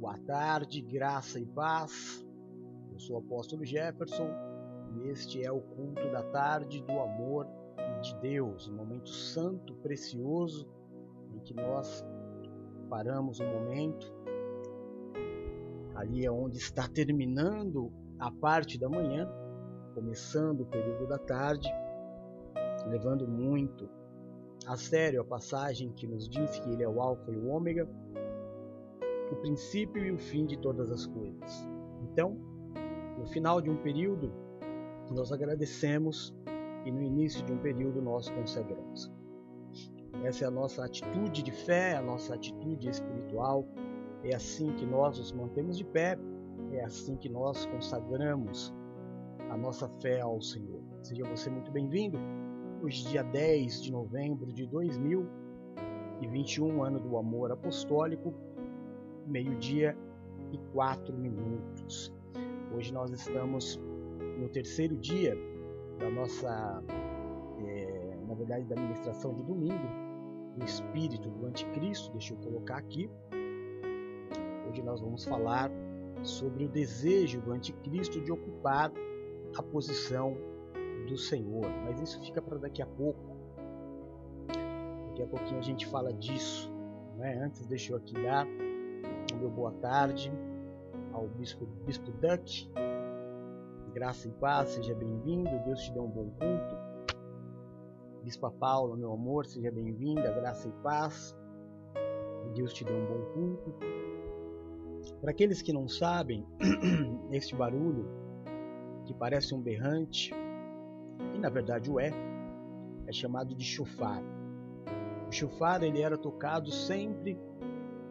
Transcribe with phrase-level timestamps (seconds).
[0.00, 2.26] boa tarde, graça e paz.
[2.90, 4.30] Eu sou o apóstolo Jefferson
[4.94, 7.46] e este é o culto da tarde do amor
[8.00, 10.66] de Deus, um momento santo, precioso,
[11.34, 12.02] em que nós
[12.88, 14.10] paramos um momento
[15.94, 19.30] ali é onde está terminando a parte da manhã,
[19.94, 21.68] começando o período da tarde,
[22.86, 23.86] levando muito
[24.66, 27.86] a sério a passagem que nos diz que ele é o alfa e o ômega,
[29.30, 31.68] o princípio e o fim de todas as coisas.
[32.02, 32.36] Então,
[33.18, 34.32] no final de um período,
[35.10, 36.34] nós agradecemos
[36.84, 39.10] e no início de um período nós consagramos.
[40.24, 43.66] Essa é a nossa atitude de fé, a nossa atitude espiritual.
[44.22, 46.18] É assim que nós nos mantemos de pé,
[46.72, 48.74] é assim que nós consagramos
[49.50, 50.80] a nossa fé ao Senhor.
[51.02, 52.18] Seja você muito bem-vindo.
[52.82, 58.34] Hoje, dia 10 de novembro de 2021, ano do amor apostólico,
[59.26, 59.96] meio-dia
[60.52, 62.12] e quatro minutos.
[62.74, 63.80] Hoje nós estamos
[64.38, 65.36] no terceiro dia
[65.98, 66.82] da nossa,
[67.66, 69.86] é, na verdade, da ministração de domingo,
[70.56, 72.10] do espírito do anticristo.
[72.12, 73.10] Deixa eu colocar aqui.
[74.68, 75.70] Hoje nós vamos falar
[76.22, 78.92] sobre o desejo do anticristo de ocupar
[79.56, 80.36] a posição
[81.08, 83.36] do Senhor, mas isso fica para daqui a pouco.
[85.08, 86.72] Daqui a pouquinho a gente fala disso.
[87.16, 87.42] Né?
[87.42, 88.46] Antes, deixa eu aqui dar
[89.40, 90.30] meu boa tarde
[91.14, 92.12] ao Bispo, Bispo.
[93.94, 95.50] Graça e paz, seja bem-vindo.
[95.64, 96.76] Deus te dê um bom culto.
[98.22, 100.30] Bispa Paula, meu amor, seja bem-vinda.
[100.32, 101.34] Graça e paz.
[102.54, 103.74] Deus te dê um bom culto.
[105.22, 106.46] Para aqueles que não sabem,
[107.32, 108.06] este barulho
[109.06, 110.34] que parece um berrante,
[111.34, 112.10] e na verdade o é,
[113.06, 114.22] é chamado de chofar.
[115.26, 117.38] O chofar ele era tocado sempre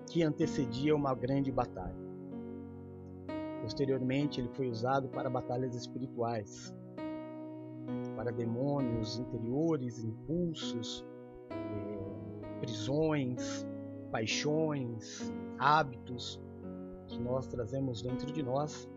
[0.10, 1.96] que antecedia uma grande batalha.
[3.62, 6.76] Posteriormente, ele foi usado para batalhas espirituais,
[8.16, 11.06] para demônios interiores, impulsos,
[11.52, 13.68] é, prisões,
[14.12, 16.42] paixões, hábitos
[17.08, 18.90] que nós trazemos dentro de nós.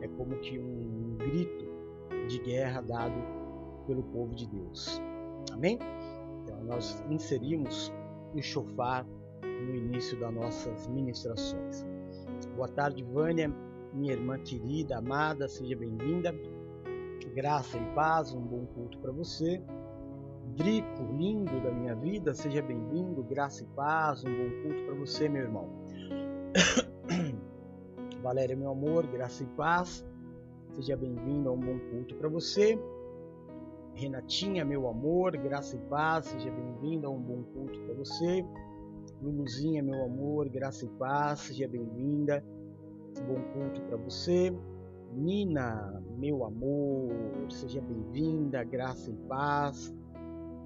[0.00, 1.66] É como que um grito
[2.28, 3.16] de guerra dado
[3.86, 5.00] pelo povo de Deus.
[5.52, 5.78] Amém?
[6.42, 7.92] Então, nós inserimos
[8.32, 9.04] o chofar
[9.42, 11.84] no início das nossas ministrações.
[12.54, 13.52] Boa tarde, Vânia,
[13.92, 16.34] minha irmã querida, amada, seja bem-vinda.
[17.34, 19.62] Graça e paz, um bom culto para você.
[20.54, 23.22] Drico, lindo da minha vida, seja bem-vindo.
[23.22, 25.68] Graça e paz, um bom culto para você, meu irmão.
[28.22, 30.04] Valéria, meu amor, graça e paz,
[30.72, 32.78] seja bem-vindo a um bom culto para você.
[33.94, 38.44] Renatinha, meu amor, graça e paz, seja bem-vindo a um bom culto para você.
[39.22, 42.44] Luluzinha, meu amor, graça e paz, seja bem-vinda.
[43.26, 44.54] Bom culto para você.
[45.14, 47.10] Nina, meu amor,
[47.50, 49.94] seja bem-vinda, graça e paz.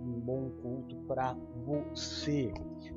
[0.03, 2.53] Um bom culto para você.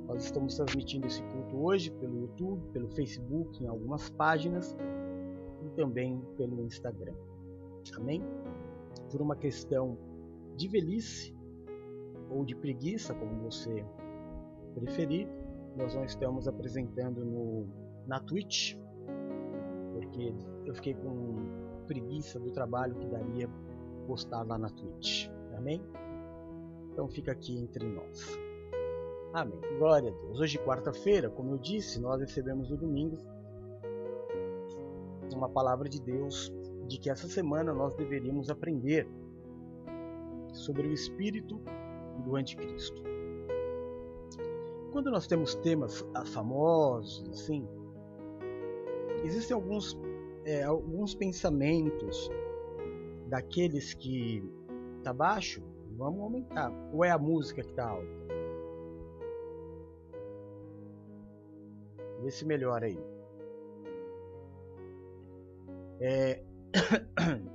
[0.08, 4.76] Nós estamos transmitindo esse culto hoje pelo YouTube, pelo Facebook, em algumas páginas
[5.64, 7.14] e também pelo Instagram.
[7.98, 8.24] Amém?
[9.12, 9.98] Por uma questão
[10.58, 11.36] de velhice
[12.32, 13.86] ou de preguiça, como você
[14.74, 15.28] preferir,
[15.76, 17.68] nós não estamos apresentando no,
[18.08, 18.76] na Twitch,
[19.94, 20.34] porque
[20.66, 23.50] eu fiquei com preguiça do trabalho que daria
[24.08, 25.30] postar lá na Twitch.
[25.56, 25.82] Amém?
[26.92, 28.40] Então fica aqui entre nós.
[29.34, 29.60] Amém.
[29.80, 30.40] Glória a Deus.
[30.40, 33.18] Hoje, quarta-feira, como eu disse, nós recebemos no domingo
[35.34, 36.54] uma palavra de Deus
[36.88, 39.08] de que essa semana nós deveríamos aprender
[40.54, 41.60] sobre o espírito
[42.24, 43.13] do anticristo
[44.94, 47.68] quando nós temos temas ah, famosos, assim,
[49.24, 50.00] existem alguns,
[50.46, 52.30] é, alguns pensamentos
[53.28, 54.48] daqueles que
[55.04, 55.64] tá baixo,
[55.98, 56.72] vamos aumentar.
[56.94, 58.24] Ou é a música que tá alta?
[62.22, 63.00] Vê se melhora aí.
[66.00, 66.44] É...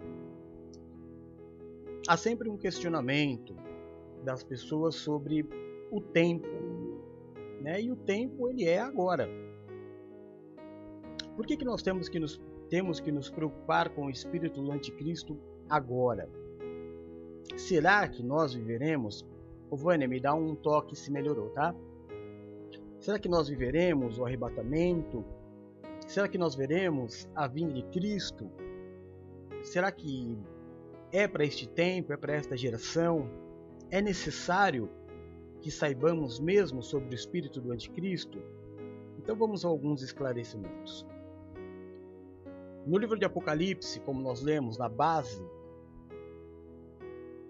[2.09, 3.55] Há sempre um questionamento
[4.25, 5.49] das pessoas sobre
[5.91, 6.68] o tempo
[7.61, 7.81] né?
[7.81, 9.29] E o tempo ele é agora.
[11.37, 14.73] Por que, que nós temos que, nos, temos que nos preocupar com o espírito do
[14.73, 15.39] anticristo
[15.69, 16.29] agora?
[17.57, 19.27] Será que nós viveremos?
[19.71, 21.75] Ô Vânia, me dá um toque se melhorou, tá?
[22.99, 25.25] Será que nós viveremos o arrebatamento?
[26.07, 28.51] Será que nós veremos a vinda de Cristo?
[29.63, 30.37] Será que
[31.13, 33.29] é para este tempo, é para esta geração?
[33.91, 34.91] É necessário
[35.61, 38.39] que saibamos mesmo sobre o espírito do anticristo?
[39.19, 41.07] Então vamos a alguns esclarecimentos.
[42.87, 45.45] No livro de Apocalipse, como nós lemos na base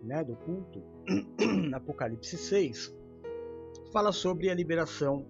[0.03, 0.83] né, do culto,
[1.73, 2.95] Apocalipse 6,
[3.93, 5.25] fala sobre a liberação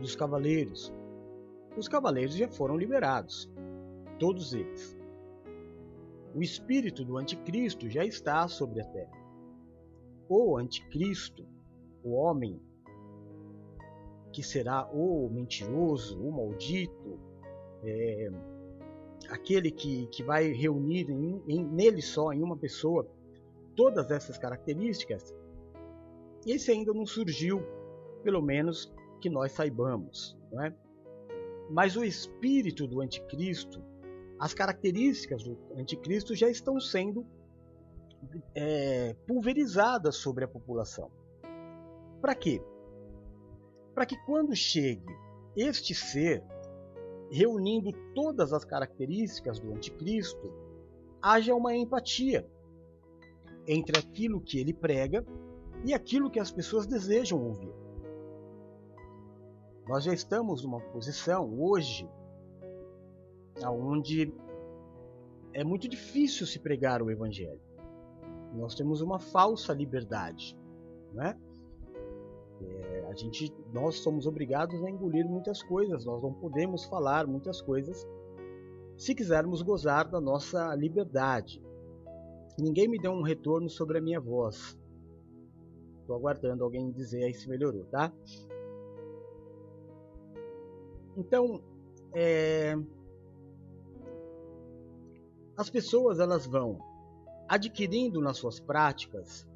[0.00, 0.92] dos cavaleiros.
[1.76, 3.50] Os cavaleiros já foram liberados,
[4.18, 4.96] todos eles.
[6.34, 9.16] O espírito do anticristo já está sobre a terra.
[10.28, 11.46] O anticristo,
[12.06, 12.60] o homem
[14.32, 17.18] que será o mentiroso, o maldito,
[17.82, 18.30] é,
[19.28, 23.08] aquele que, que vai reunir em, em, nele só, em uma pessoa,
[23.74, 25.34] todas essas características,
[26.46, 27.60] esse ainda não surgiu,
[28.22, 30.38] pelo menos que nós saibamos.
[30.52, 30.72] Não é?
[31.68, 33.82] Mas o espírito do anticristo,
[34.38, 37.26] as características do anticristo já estão sendo
[38.54, 41.10] é, pulverizadas sobre a população.
[42.20, 42.62] Para quê?
[43.94, 45.06] Para que quando chegue
[45.56, 46.44] este ser
[47.30, 50.52] reunindo todas as características do anticristo,
[51.20, 52.48] haja uma empatia
[53.66, 55.24] entre aquilo que ele prega
[55.84, 57.74] e aquilo que as pessoas desejam ouvir.
[59.88, 62.08] Nós já estamos numa posição hoje
[63.64, 64.32] onde
[65.52, 67.60] é muito difícil se pregar o evangelho.
[68.54, 70.58] Nós temos uma falsa liberdade,
[71.12, 71.30] né?
[71.30, 71.45] É,
[73.08, 76.04] a gente, nós somos obrigados a engolir muitas coisas.
[76.04, 78.06] Nós não podemos falar muitas coisas
[78.96, 81.62] se quisermos gozar da nossa liberdade.
[82.58, 84.78] Ninguém me deu um retorno sobre a minha voz.
[86.00, 88.12] Estou aguardando alguém dizer aí se melhorou, tá?
[91.16, 91.62] Então,
[92.14, 92.76] é...
[95.56, 96.78] as pessoas elas vão
[97.48, 99.46] adquirindo nas suas práticas,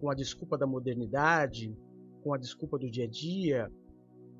[0.00, 1.76] com a desculpa da modernidade,
[2.22, 3.70] com a desculpa do dia a dia,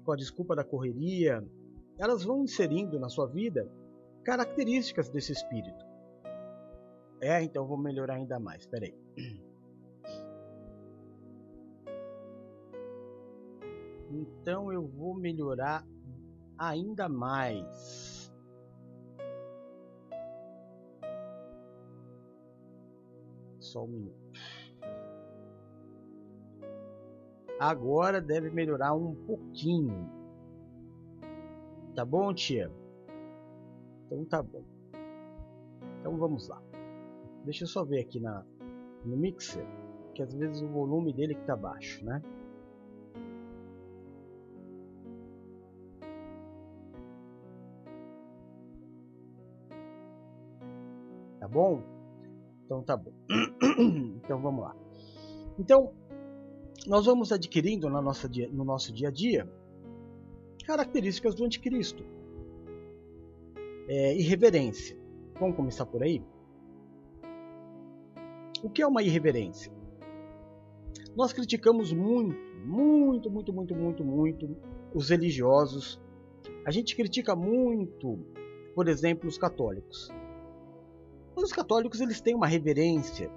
[0.04, 1.46] com a desculpa da correria,
[1.98, 3.70] elas vão inserindo na sua vida
[4.24, 5.84] características desse espírito.
[7.20, 8.62] É, então vou melhorar ainda mais.
[8.62, 8.94] Espera aí.
[14.12, 15.86] Então eu vou melhorar
[16.58, 18.32] ainda mais.
[23.60, 24.29] Só um minuto.
[27.60, 30.10] Agora deve melhorar um pouquinho.
[31.94, 32.72] Tá bom, tia?
[34.06, 34.64] Então tá bom.
[36.00, 36.58] Então vamos lá.
[37.44, 38.46] Deixa eu só ver aqui na,
[39.04, 39.62] no mixer,
[40.14, 42.22] que às vezes o volume dele que tá baixo, né?
[51.38, 51.82] Tá bom?
[52.64, 53.12] Então tá bom.
[54.24, 54.74] então vamos lá.
[55.58, 55.92] Então,
[56.86, 59.48] nós vamos adquirindo na nossa, no nosso dia a dia
[60.64, 62.04] características do anticristo.
[63.88, 64.96] É, irreverência.
[65.38, 66.22] Vamos começar por aí?
[68.62, 69.72] O que é uma irreverência?
[71.16, 74.56] Nós criticamos muito, muito, muito, muito, muito, muito
[74.94, 76.00] os religiosos.
[76.64, 78.18] A gente critica muito,
[78.74, 80.10] por exemplo, os católicos.
[81.34, 83.30] Os católicos eles têm uma reverência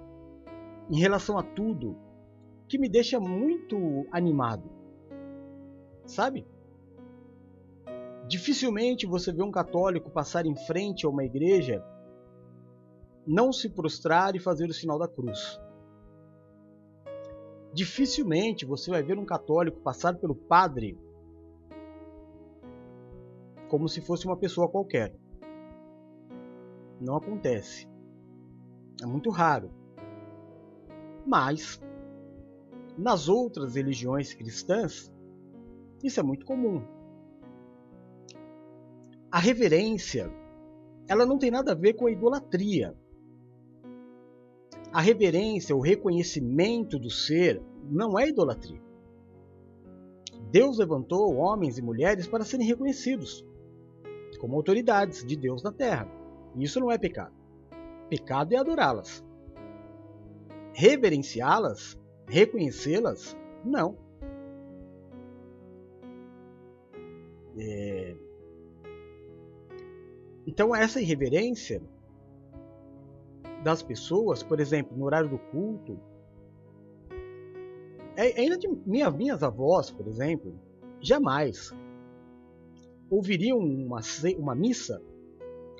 [0.90, 1.96] em relação a tudo
[2.68, 4.70] que me deixa muito animado.
[6.06, 6.46] Sabe?
[8.26, 11.84] Dificilmente você vê um católico passar em frente a uma igreja
[13.26, 15.60] não se prostrar e fazer o sinal da cruz.
[17.72, 20.98] Dificilmente você vai ver um católico passar pelo padre
[23.68, 25.14] como se fosse uma pessoa qualquer.
[27.00, 27.88] Não acontece.
[29.02, 29.70] É muito raro.
[31.26, 31.80] Mas
[32.96, 35.12] nas outras religiões cristãs,
[36.02, 36.82] isso é muito comum.
[39.30, 40.30] A reverência,
[41.08, 42.96] ela não tem nada a ver com a idolatria.
[44.92, 47.60] A reverência, o reconhecimento do ser,
[47.90, 48.80] não é idolatria.
[50.50, 53.44] Deus levantou homens e mulheres para serem reconhecidos
[54.38, 56.06] como autoridades de Deus na terra.
[56.56, 57.34] Isso não é pecado.
[58.10, 59.24] Pecado é adorá-las.
[60.74, 63.96] Reverenciá-las, reconhecê-las, não.
[67.56, 68.16] É...
[70.46, 71.80] Então, essa irreverência
[73.62, 75.98] das pessoas, por exemplo, no horário do culto,
[78.16, 80.54] é, ainda de minha, minhas avós, por exemplo,
[81.00, 81.72] jamais
[83.10, 84.00] ouviriam uma,
[84.38, 85.02] uma missa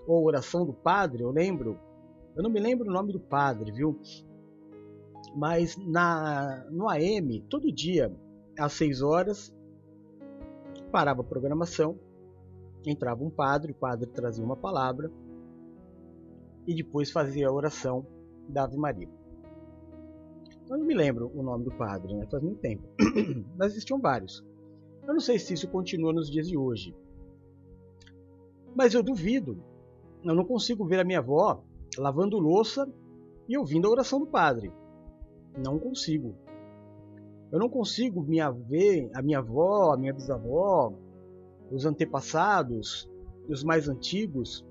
[0.07, 1.23] ou oração do padre.
[1.23, 1.79] Eu lembro,
[2.37, 3.99] eu não me lembro o nome do padre, viu?
[5.35, 8.15] Mas na no AM, todo dia,
[8.59, 9.55] às 6 horas,
[10.93, 11.99] parava a programação,
[12.87, 15.11] entrava um padre, o padre trazia uma palavra
[16.67, 18.07] e depois fazia a oração
[18.49, 19.09] da Ave Maria.
[20.71, 22.27] Eu não me lembro o nome do padre, né?
[22.31, 22.85] faz muito tempo,
[23.57, 24.45] mas existiam vários.
[25.03, 26.95] Eu não sei se isso continua nos dias de hoje,
[28.75, 29.63] mas eu duvido.
[30.23, 31.63] Eu não consigo ver a minha avó
[31.99, 32.91] lavando louça
[33.49, 34.73] e ouvindo a oração do padre.
[35.57, 36.35] Não consigo.
[37.53, 40.93] Eu não consigo me ver a minha avó, a minha bisavó,
[41.71, 43.09] os antepassados,
[43.49, 44.65] os mais antigos,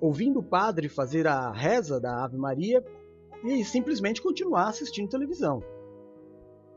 [0.00, 2.82] ouvindo o padre fazer a reza da Ave Maria
[3.44, 5.62] e simplesmente continuar assistindo televisão.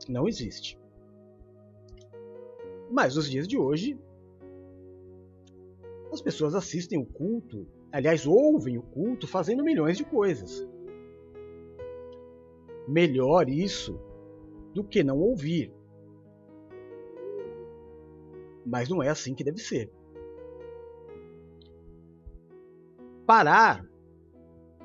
[0.08, 0.78] Não existe.
[2.90, 3.98] Mas nos dias de hoje,
[6.12, 10.66] as pessoas assistem o culto, aliás, ouvem o culto fazendo milhões de coisas.
[12.86, 13.98] Melhor isso
[14.72, 15.72] do que não ouvir.
[18.64, 19.90] Mas não é assim que deve ser.
[23.26, 23.84] Parar,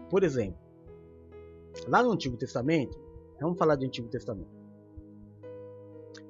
[0.10, 0.60] por exemplo,
[1.88, 2.98] lá no Antigo Testamento,
[3.40, 4.62] vamos falar do Antigo Testamento.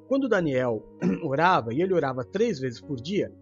[0.07, 0.83] Quando Daniel
[1.23, 3.33] orava, e ele orava três vezes por dia,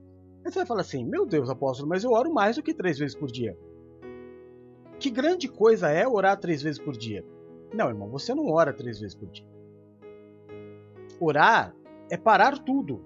[0.44, 3.16] você vai falar assim: Meu Deus, apóstolo, mas eu oro mais do que três vezes
[3.16, 3.58] por dia.
[5.00, 7.26] Que grande coisa é orar três vezes por dia?
[7.74, 9.46] Não, irmão, você não ora três vezes por dia.
[11.20, 11.76] Orar
[12.10, 13.02] é parar tudo.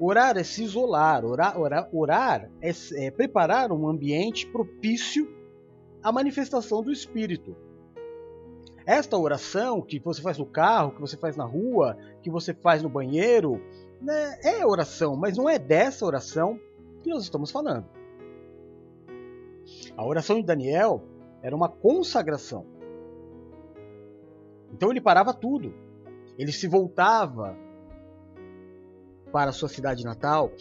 [0.00, 1.24] Orar é se isolar.
[1.24, 5.28] Orar, orar, orar é, é preparar um ambiente propício
[6.02, 7.54] à manifestação do Espírito.
[8.84, 12.82] Esta oração que você faz no carro, que você faz na rua, que você faz
[12.82, 13.62] no banheiro,
[14.00, 16.58] né, é oração, mas não é dessa oração
[17.02, 17.86] que nós estamos falando.
[19.96, 21.02] A oração de Daniel
[21.42, 22.66] era uma consagração.
[24.72, 25.74] Então ele parava tudo.
[26.38, 27.56] Ele se voltava
[29.30, 30.52] para a sua cidade natal.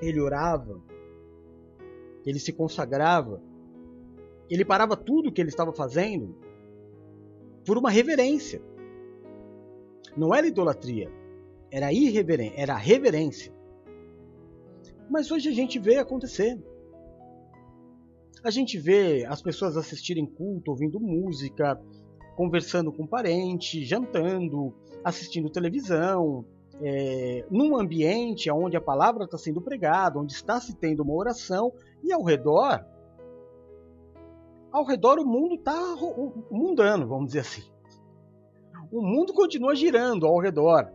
[0.00, 0.80] Ele orava.
[2.24, 3.42] Ele se consagrava.
[4.48, 6.34] Ele parava tudo que ele estava fazendo
[7.64, 8.60] por uma reverência.
[10.16, 11.08] Não era idolatria,
[11.70, 13.54] era irreverência, era reverência.
[15.08, 16.58] Mas hoje a gente vê acontecer.
[18.42, 21.80] A gente vê as pessoas assistirem culto, ouvindo música,
[22.40, 24.72] conversando com parente, jantando,
[25.04, 26.42] assistindo televisão,
[26.80, 31.70] é, num ambiente onde a palavra está sendo pregada, onde está se tendo uma oração,
[32.02, 32.82] e ao redor,
[34.72, 35.76] ao redor o mundo está
[36.50, 37.62] mundano, vamos dizer assim.
[38.90, 40.90] O mundo continua girando ao redor,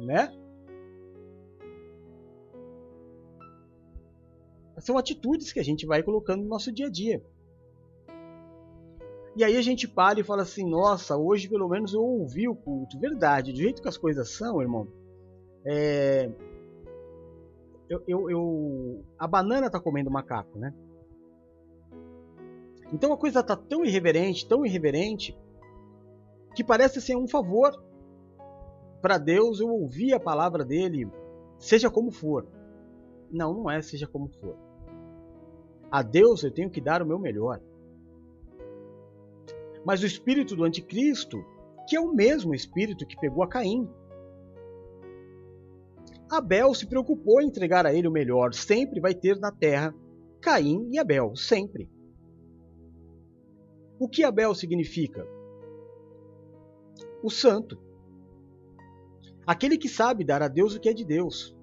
[0.00, 0.34] né?
[4.78, 7.22] São atitudes que a gente vai colocando no nosso dia a dia.
[9.36, 12.54] E aí a gente para e fala assim: nossa, hoje pelo menos eu ouvi o
[12.54, 12.98] culto.
[12.98, 14.86] Verdade, do jeito que as coisas são, irmão.
[15.64, 16.30] É...
[17.88, 19.04] Eu, eu, eu...
[19.18, 20.72] A banana tá comendo macaco, né?
[22.92, 25.36] Então a coisa tá tão irreverente, tão irreverente,
[26.54, 27.72] que parece ser um favor
[29.02, 31.08] para Deus eu ouvir a palavra dele,
[31.58, 32.46] seja como for.
[33.30, 34.56] Não, não é seja como for.
[35.90, 37.60] A Deus eu tenho que dar o meu melhor.
[39.84, 41.44] Mas o espírito do anticristo,
[41.88, 43.88] que é o mesmo espírito que pegou a Caim.
[46.30, 48.54] Abel se preocupou em entregar a ele o melhor.
[48.54, 49.94] Sempre vai ter na terra
[50.40, 51.88] Caim e Abel, sempre.
[53.98, 55.26] O que Abel significa?
[57.22, 57.78] O santo.
[59.46, 61.53] Aquele que sabe dar a Deus o que é de Deus.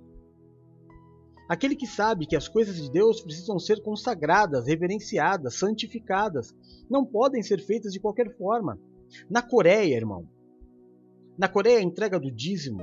[1.51, 6.55] Aquele que sabe que as coisas de Deus precisam ser consagradas, reverenciadas, santificadas,
[6.89, 8.79] não podem ser feitas de qualquer forma.
[9.29, 10.25] Na Coreia, irmão,
[11.38, 12.81] na Coreia a entrega do dízimo.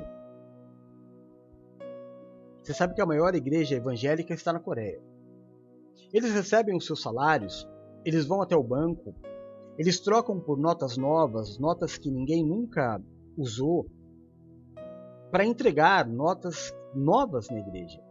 [2.62, 5.00] Você sabe que a maior igreja evangélica está na Coreia.
[6.12, 7.66] Eles recebem os seus salários,
[8.04, 9.14] eles vão até o banco,
[9.78, 13.02] eles trocam por notas novas, notas que ninguém nunca
[13.34, 13.86] usou,
[15.30, 18.06] para entregar notas novas na igreja.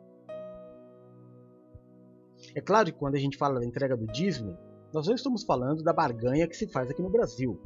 [2.56, 4.58] É claro que quando a gente fala da entrega do dízimo,
[4.94, 7.60] nós não estamos falando da barganha que se faz aqui no Brasil.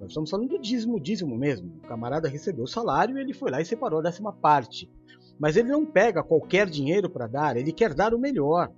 [0.00, 1.76] Nós estamos falando do dízimo, dízimo mesmo.
[1.78, 4.90] O camarada recebeu o salário e ele foi lá e separou a décima parte.
[5.38, 8.72] Mas ele não pega qualquer dinheiro para dar, ele quer dar o melhor.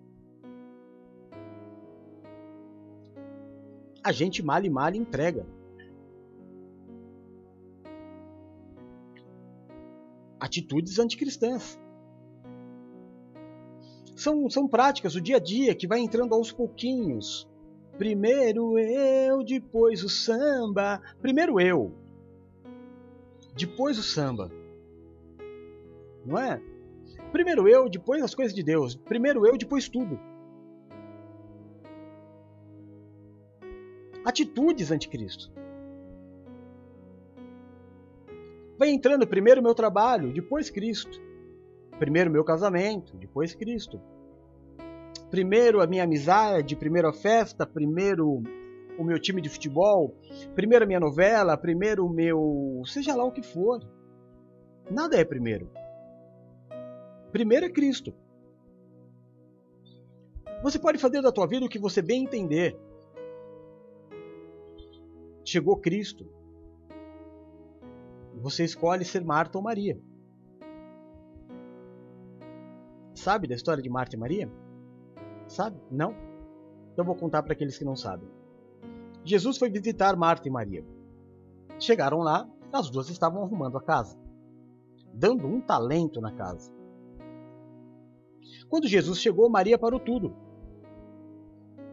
[4.03, 5.47] A gente mal e mal entrega.
[10.39, 11.79] Atitudes anticristãs
[14.15, 17.49] são, são práticas do dia a dia que vai entrando aos pouquinhos.
[17.99, 21.01] Primeiro eu, depois o samba.
[21.21, 21.93] Primeiro eu,
[23.57, 24.51] depois o samba.
[26.25, 26.61] não é?
[27.31, 28.95] Primeiro eu, depois as coisas de Deus.
[28.95, 30.19] Primeiro eu, depois tudo.
[34.25, 35.53] Atitudes anticristo.
[38.79, 41.21] Vai entrando primeiro meu trabalho, depois Cristo.
[41.99, 44.01] Primeiro meu casamento, depois Cristo.
[45.31, 48.43] Primeiro a minha amizade, primeiro a festa, primeiro
[48.99, 50.15] o meu time de futebol,
[50.55, 52.83] primeiro a minha novela, primeiro o meu.
[52.87, 53.81] seja lá o que for.
[54.91, 55.71] Nada é primeiro.
[57.33, 58.15] Primeiro é Cristo.
[60.63, 62.79] Você pode fazer da tua vida o que você bem entender.
[65.45, 66.27] Chegou Cristo.
[68.37, 70.01] Você escolhe ser Marta ou Maria.
[73.25, 74.53] Sabe da história de Marta e Maria?
[75.49, 75.81] Sabe?
[75.91, 76.15] Não?
[76.93, 78.29] Então vou contar para aqueles que não sabem.
[79.25, 80.85] Jesus foi visitar Marta e Maria.
[81.79, 84.15] Chegaram lá, as duas estavam arrumando a casa,
[85.15, 86.71] dando um talento na casa.
[88.69, 90.37] Quando Jesus chegou, Maria parou tudo.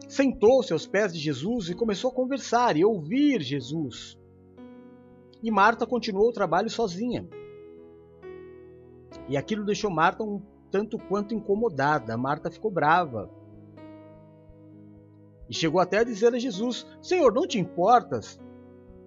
[0.06, 4.18] Sentou-se aos pés de Jesus e começou a conversar e ouvir Jesus.
[5.42, 7.26] E Marta continuou o trabalho sozinha.
[9.30, 12.16] E aquilo deixou Marta um tanto quanto incomodada.
[12.16, 13.30] Marta ficou brava.
[15.48, 18.40] E chegou até a dizer a Jesus: Senhor, não te importas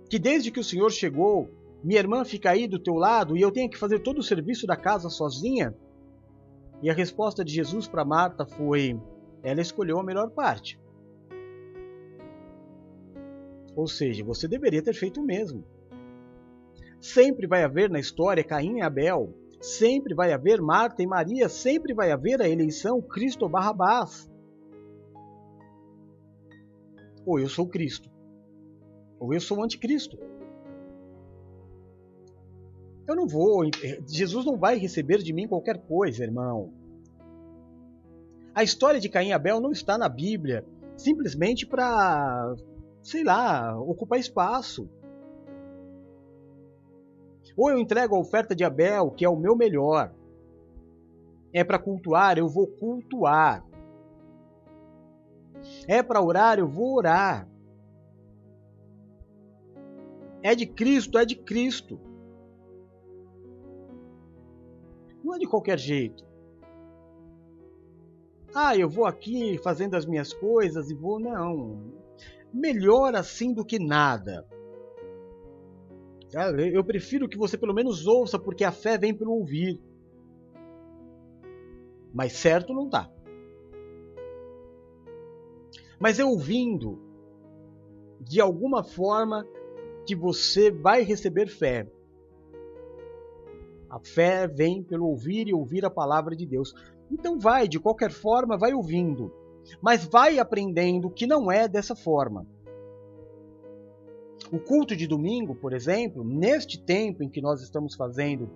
[0.07, 1.49] que desde que o Senhor chegou,
[1.83, 4.67] minha irmã fica aí do teu lado e eu tenha que fazer todo o serviço
[4.67, 5.75] da casa sozinha?
[6.83, 8.99] E a resposta de Jesus para Marta foi:
[9.41, 10.79] ela escolheu a melhor parte.
[13.75, 15.65] Ou seja, você deveria ter feito o mesmo.
[17.01, 19.33] Sempre vai haver na história Caim e Abel,
[19.65, 24.29] sempre vai haver Marta e Maria, sempre vai haver a eleição Cristo Barrabás.
[27.25, 28.09] Ou eu sou Cristo,
[29.19, 30.17] ou eu sou anticristo.
[33.07, 33.63] Eu não vou,
[34.07, 36.71] Jesus não vai receber de mim qualquer coisa, irmão.
[38.53, 40.65] A história de Caim e Abel não está na Bíblia
[40.97, 42.55] simplesmente para,
[43.03, 44.89] sei lá, ocupar espaço.
[47.55, 50.13] Ou eu entrego a oferta de Abel, que é o meu melhor.
[51.53, 53.65] É para cultuar, eu vou cultuar.
[55.87, 57.47] É para orar, eu vou orar.
[60.43, 61.99] É de Cristo, é de Cristo.
[65.23, 66.23] Não é de qualquer jeito.
[68.53, 71.19] Ah, eu vou aqui fazendo as minhas coisas e vou.
[71.19, 71.91] Não.
[72.53, 74.45] Melhor assim do que nada.
[76.73, 79.79] Eu prefiro que você pelo menos ouça, porque a fé vem pelo ouvir.
[82.13, 83.09] Mas certo não tá.
[85.97, 86.99] Mas é ouvindo,
[88.19, 89.47] de alguma forma,
[90.05, 91.89] que você vai receber fé.
[93.89, 96.73] A fé vem pelo ouvir e ouvir a palavra de Deus.
[97.09, 99.31] Então vai, de qualquer forma, vai ouvindo,
[99.81, 102.45] mas vai aprendendo que não é dessa forma.
[104.51, 108.49] O culto de domingo, por exemplo, neste tempo em que nós estamos fazendo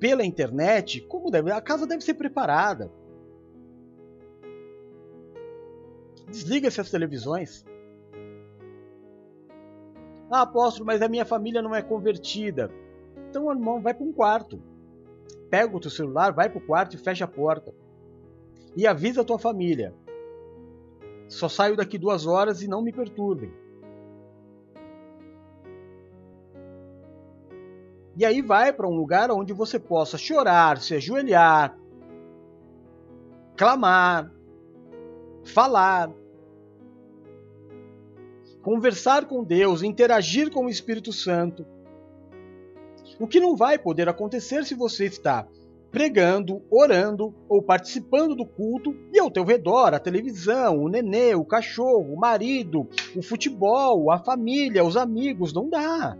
[0.00, 2.90] pela internet, como deve, a casa deve ser preparada.
[6.28, 7.64] Desliga-se as televisões.
[10.30, 12.70] Ah, apóstolo, mas a minha família não é convertida.
[13.30, 14.60] Então, irmão, vai para um quarto.
[15.48, 17.72] Pega o teu celular, vai para o quarto e fecha a porta.
[18.76, 19.94] E avisa a tua família.
[21.28, 23.52] Só saio daqui duas horas e não me perturbem.
[28.16, 31.76] E aí vai para um lugar onde você possa chorar, se ajoelhar,
[33.56, 34.32] clamar,
[35.44, 36.10] falar,
[38.62, 41.66] conversar com Deus, interagir com o Espírito Santo.
[43.18, 45.46] O que não vai poder acontecer se você está
[45.90, 51.44] pregando, orando ou participando do culto e ao teu redor a televisão, o nenê, o
[51.44, 56.16] cachorro, o marido, o futebol, a família, os amigos, não dá.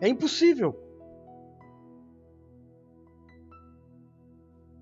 [0.00, 0.74] É impossível.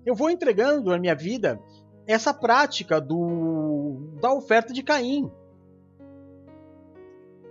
[0.05, 1.59] Eu vou entregando na minha vida
[2.05, 5.29] essa prática do da oferta de Caim.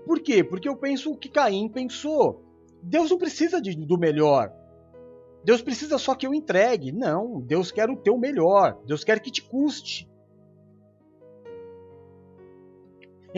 [0.07, 0.43] Por quê?
[0.43, 2.43] Porque eu penso o que Caim pensou.
[2.83, 4.53] Deus não precisa de, do melhor.
[5.45, 6.93] Deus precisa só que eu entregue.
[6.93, 8.81] Não, Deus quer o teu melhor.
[8.87, 10.09] Deus quer que te custe.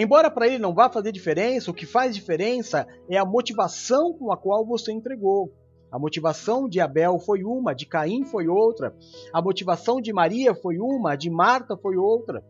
[0.01, 4.31] Embora para ele não vá fazer diferença, o que faz diferença é a motivação com
[4.31, 5.53] a qual você entregou.
[5.91, 8.95] A motivação de Abel foi uma, de Caim foi outra.
[9.33, 12.45] A motivação de Maria foi uma, de Marta foi outra.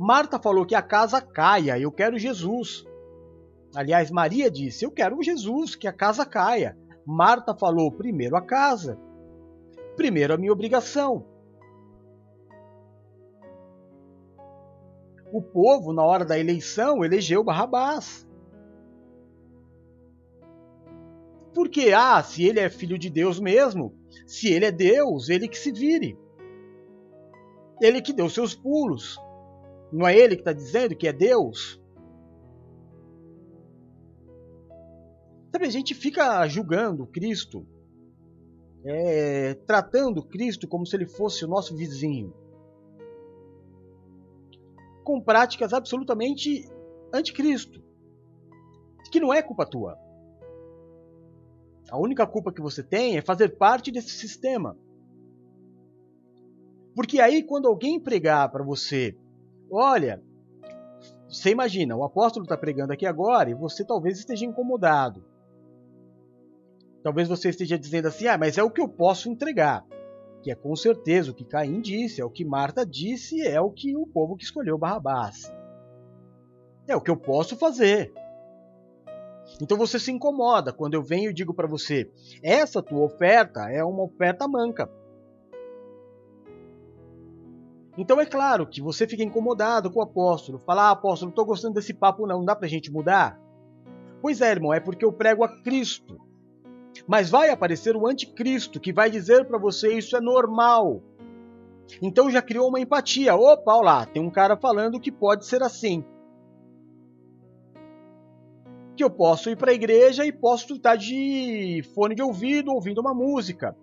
[0.00, 2.82] Marta falou que a casa caia, eu quero Jesus.
[3.76, 6.78] Aliás, Maria disse: Eu quero Jesus, que a casa caia.
[7.04, 8.98] Marta falou: primeiro a casa,
[9.96, 11.33] primeiro a minha obrigação.
[15.34, 18.24] O povo, na hora da eleição, elegeu Barrabás.
[21.52, 23.92] Porque, ah, se ele é filho de Deus mesmo,
[24.28, 26.16] se ele é Deus, ele que se vire.
[27.82, 29.18] Ele que deu seus pulos.
[29.92, 31.82] Não é ele que está dizendo que é Deus?
[35.50, 37.66] Sabe, a gente fica julgando Cristo,
[38.84, 42.32] é, tratando Cristo como se ele fosse o nosso vizinho,
[45.04, 46.68] com práticas absolutamente
[47.12, 47.80] anticristo,
[49.12, 49.96] que não é culpa tua.
[51.90, 54.76] A única culpa que você tem é fazer parte desse sistema.
[56.96, 59.16] Porque aí, quando alguém pregar para você,
[59.70, 60.22] olha,
[61.28, 65.24] você imagina, o apóstolo está pregando aqui agora e você talvez esteja incomodado.
[67.02, 69.84] Talvez você esteja dizendo assim, ah, mas é o que eu posso entregar.
[70.44, 73.70] Que é com certeza o que Caim disse, é o que Marta disse, é o
[73.70, 75.50] que o povo que escolheu Barrabás.
[76.86, 78.12] É o que eu posso fazer.
[79.58, 83.82] Então você se incomoda quando eu venho e digo para você: essa tua oferta é
[83.82, 84.86] uma oferta manca.
[87.96, 90.58] Então é claro que você fica incomodado com o apóstolo.
[90.58, 93.40] Fala, ah, apóstolo, não estou gostando desse papo, não, não dá para gente mudar?
[94.20, 96.18] Pois é, irmão, é porque eu prego a Cristo.
[97.06, 101.02] Mas vai aparecer o anticristo que vai dizer para você isso é normal.
[102.00, 103.34] Então já criou uma empatia.
[103.34, 106.04] Opa, olha lá, tem um cara falando que pode ser assim.
[108.96, 113.00] Que eu posso ir para a igreja e posso estar de fone de ouvido ouvindo
[113.00, 113.76] uma música.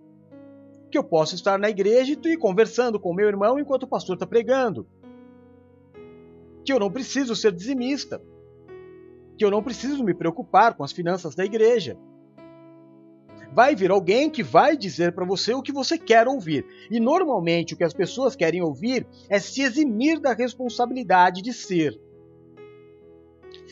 [0.89, 4.25] Que eu posso estar na igreja e conversando com meu irmão enquanto o pastor está
[4.25, 4.87] pregando.
[6.63, 8.21] Que eu não preciso ser dizimista.
[9.37, 11.97] Que eu não preciso me preocupar com as finanças da igreja
[13.53, 16.65] vai vir alguém que vai dizer para você o que você quer ouvir.
[16.89, 21.99] E normalmente o que as pessoas querem ouvir é se eximir da responsabilidade de ser.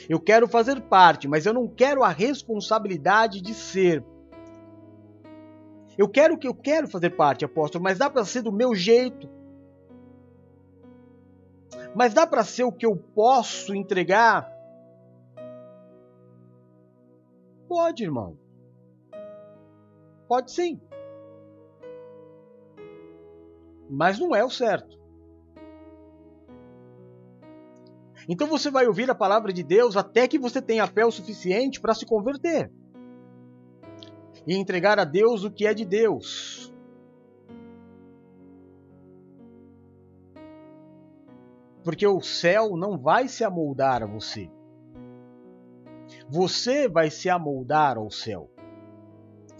[0.07, 4.03] Eu quero fazer parte, mas eu não quero a responsabilidade de ser.
[5.97, 9.29] Eu quero que eu quero fazer parte, apóstolo, mas dá para ser do meu jeito.
[11.95, 14.49] Mas dá para ser o que eu posso entregar?
[17.67, 18.37] Pode, irmão.
[20.29, 20.79] Pode sim.
[23.89, 24.95] Mas não é o certo.
[28.27, 31.81] Então você vai ouvir a palavra de Deus até que você tenha fé o suficiente
[31.81, 32.71] para se converter
[34.45, 36.71] e entregar a Deus o que é de Deus.
[41.83, 44.47] Porque o céu não vai se amoldar a você.
[46.29, 48.51] Você vai se amoldar ao céu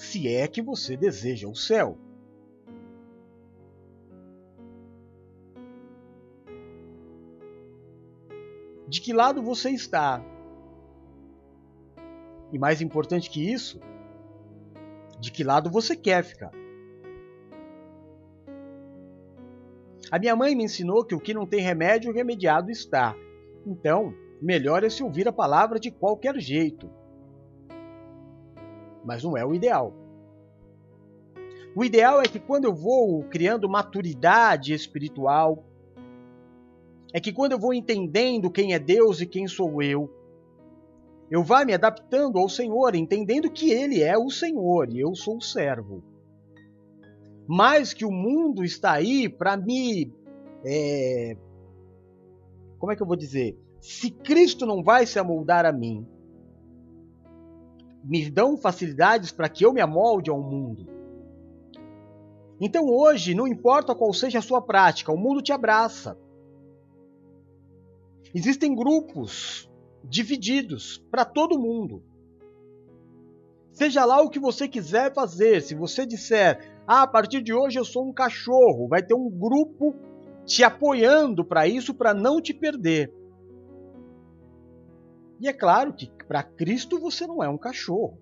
[0.02, 1.98] se é que você deseja o céu.
[8.88, 10.24] De que lado você está?
[12.52, 13.80] E mais importante que isso,
[15.20, 16.52] de que lado você quer ficar?
[20.10, 23.16] A minha mãe me ensinou que o que não tem remédio, remediado está.
[23.64, 26.90] Então, melhor é se ouvir a palavra de qualquer jeito
[29.04, 29.94] mas não é o ideal.
[31.76, 35.64] O ideal é que quando eu vou criando maturidade espiritual,
[37.14, 40.10] é que quando eu vou entendendo quem é Deus e quem sou eu,
[41.30, 45.38] eu vá me adaptando ao Senhor, entendendo que Ele é o Senhor e eu sou
[45.38, 46.04] o servo.
[47.48, 50.12] Mas que o mundo está aí para me.
[50.66, 51.38] É...
[52.78, 53.58] Como é que eu vou dizer?
[53.82, 56.06] Se Cristo não vai se amoldar a mim,
[58.04, 60.88] me dão facilidades para que eu me amolde ao mundo.
[62.60, 66.18] Então hoje, não importa qual seja a sua prática, o mundo te abraça.
[68.34, 69.70] Existem grupos
[70.04, 72.04] divididos para todo mundo.
[73.72, 77.80] Seja lá o que você quiser fazer, se você disser, ah, a partir de hoje
[77.80, 79.96] eu sou um cachorro, vai ter um grupo
[80.46, 83.14] te apoiando para isso, para não te perder.
[85.40, 88.20] E é claro que para Cristo você não é um cachorro.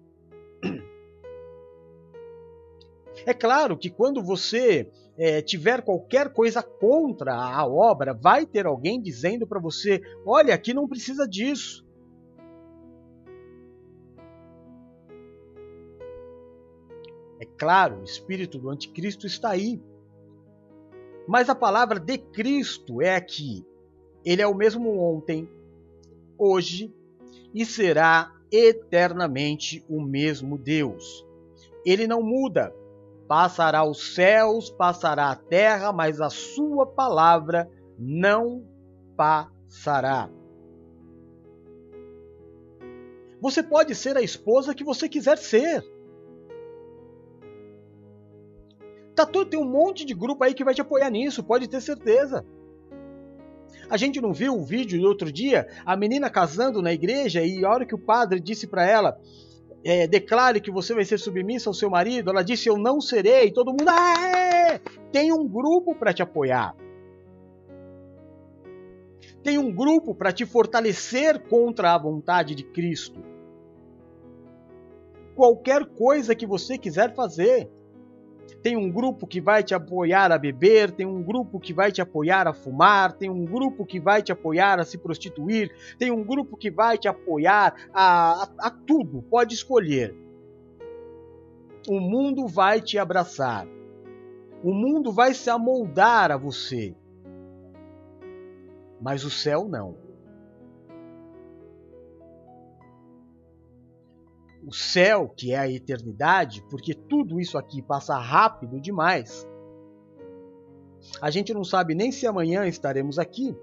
[3.25, 9.01] É claro que quando você é, tiver qualquer coisa contra a obra, vai ter alguém
[9.01, 11.83] dizendo para você: olha, aqui não precisa disso.
[17.39, 19.81] É claro, o espírito do anticristo está aí.
[21.27, 23.65] Mas a palavra de Cristo é aqui.
[24.23, 25.49] Ele é o mesmo ontem,
[26.37, 26.93] hoje
[27.53, 31.25] e será eternamente o mesmo Deus.
[31.85, 32.73] Ele não muda.
[33.27, 37.69] Passará os céus, passará a terra, mas a sua palavra
[37.99, 38.63] não
[39.17, 40.29] passará.
[43.41, 45.83] Você pode ser a esposa que você quiser ser.
[49.31, 52.45] Tudo, tem um monte de grupo aí que vai te apoiar nisso, pode ter certeza.
[53.89, 57.63] A gente não viu o vídeo do outro dia, a menina casando na igreja e
[57.63, 59.17] a hora que o padre disse para ela,
[59.83, 63.51] é, declare que você vai ser submissa ao seu marido, ela disse eu não serei.
[63.51, 64.79] Todo mundo, ah, é!
[65.11, 66.75] tem um grupo para te apoiar.
[69.41, 73.23] Tem um grupo para te fortalecer contra a vontade de Cristo.
[75.35, 77.69] Qualquer coisa que você quiser fazer,
[78.67, 82.01] tem um grupo que vai te apoiar a beber, tem um grupo que vai te
[82.01, 86.21] apoiar a fumar, tem um grupo que vai te apoiar a se prostituir, tem um
[86.21, 89.21] grupo que vai te apoiar a, a, a tudo.
[89.21, 90.13] Pode escolher.
[91.87, 93.65] O mundo vai te abraçar.
[94.61, 96.93] O mundo vai se amoldar a você.
[98.99, 100.06] Mas o céu não.
[104.67, 109.47] O céu, que é a eternidade, porque tudo isso aqui passa rápido demais.
[111.21, 113.55] A gente não sabe nem se amanhã estaremos aqui.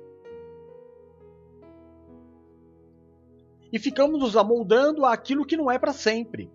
[3.71, 6.51] E ficamos nos amoldando àquilo que não é para sempre.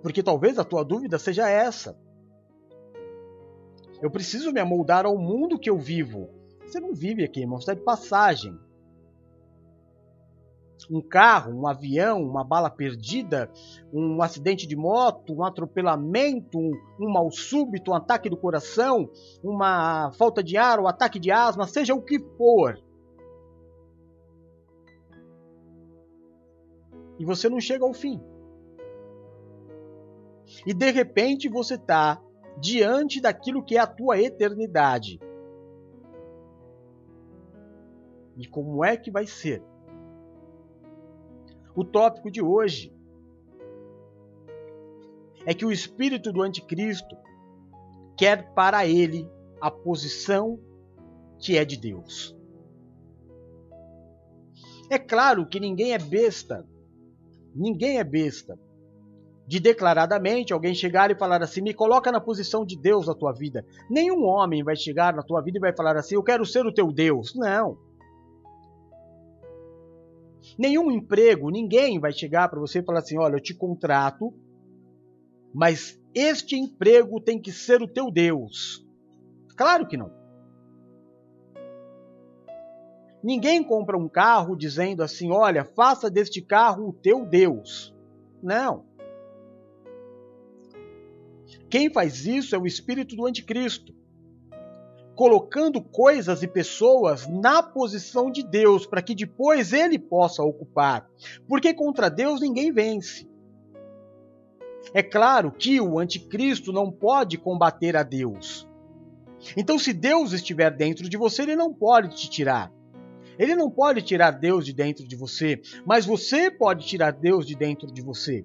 [0.00, 1.98] Porque talvez a tua dúvida seja essa.
[4.00, 6.30] Eu preciso me amoldar ao mundo que eu vivo.
[6.64, 8.58] Você não vive aqui, irmão, você está de passagem
[10.90, 13.50] um carro, um avião, uma bala perdida,
[13.92, 19.10] um acidente de moto, um atropelamento, um, um mal súbito, um ataque do coração,
[19.42, 22.78] uma falta de ar, um ataque de asma, seja o que for.
[27.18, 28.20] E você não chega ao fim.
[30.66, 32.20] E de repente você está
[32.58, 35.20] diante daquilo que é a tua eternidade.
[38.36, 39.62] E como é que vai ser?
[41.74, 42.92] O tópico de hoje
[45.46, 47.16] é que o espírito do anticristo
[48.16, 49.28] quer para ele
[49.60, 50.58] a posição
[51.38, 52.36] que é de Deus.
[54.90, 56.66] É claro que ninguém é besta,
[57.54, 58.58] ninguém é besta
[59.46, 63.32] de declaradamente alguém chegar e falar assim: me coloca na posição de Deus na tua
[63.32, 63.64] vida.
[63.90, 66.72] Nenhum homem vai chegar na tua vida e vai falar assim: eu quero ser o
[66.72, 67.34] teu Deus.
[67.34, 67.76] Não.
[70.56, 74.32] Nenhum emprego, ninguém vai chegar para você e falar assim: olha, eu te contrato,
[75.52, 78.86] mas este emprego tem que ser o teu Deus.
[79.56, 80.10] Claro que não.
[83.22, 87.94] Ninguém compra um carro dizendo assim: olha, faça deste carro o teu Deus.
[88.42, 88.84] Não.
[91.68, 93.94] Quem faz isso é o espírito do anticristo
[95.14, 101.08] colocando coisas e pessoas na posição de Deus, para que depois ele possa ocupar.
[101.48, 103.28] Porque contra Deus ninguém vence.
[104.92, 108.68] É claro que o anticristo não pode combater a Deus.
[109.56, 112.72] Então, se Deus estiver dentro de você, ele não pode te tirar.
[113.38, 117.54] Ele não pode tirar Deus de dentro de você, mas você pode tirar Deus de
[117.54, 118.44] dentro de você.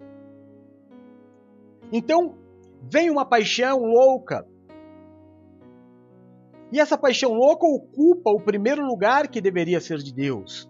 [1.91, 2.36] Então,
[2.82, 4.47] vem uma paixão louca,
[6.71, 10.69] e essa paixão louca ocupa o primeiro lugar que deveria ser de Deus.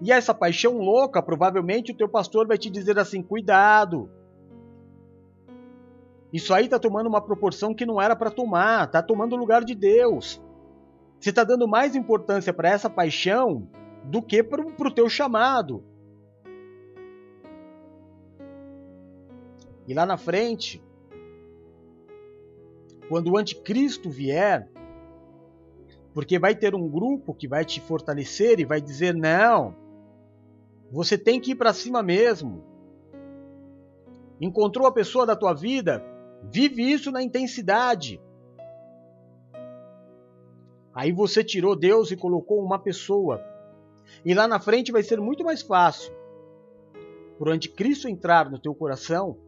[0.00, 4.10] E essa paixão louca, provavelmente o teu pastor vai te dizer assim: cuidado.
[6.32, 9.64] Isso aí está tomando uma proporção que não era para tomar, está tomando o lugar
[9.64, 10.40] de Deus.
[11.18, 13.68] Você está dando mais importância para essa paixão
[14.04, 15.82] do que para o teu chamado.
[19.86, 20.82] E lá na frente,
[23.08, 24.68] quando o anticristo vier,
[26.12, 29.74] porque vai ter um grupo que vai te fortalecer e vai dizer: não,
[30.90, 32.62] você tem que ir para cima mesmo.
[34.40, 36.04] Encontrou a pessoa da tua vida,
[36.44, 38.20] vive isso na intensidade.
[40.94, 43.42] Aí você tirou Deus e colocou uma pessoa.
[44.24, 46.12] E lá na frente vai ser muito mais fácil
[47.38, 49.38] para o anticristo entrar no teu coração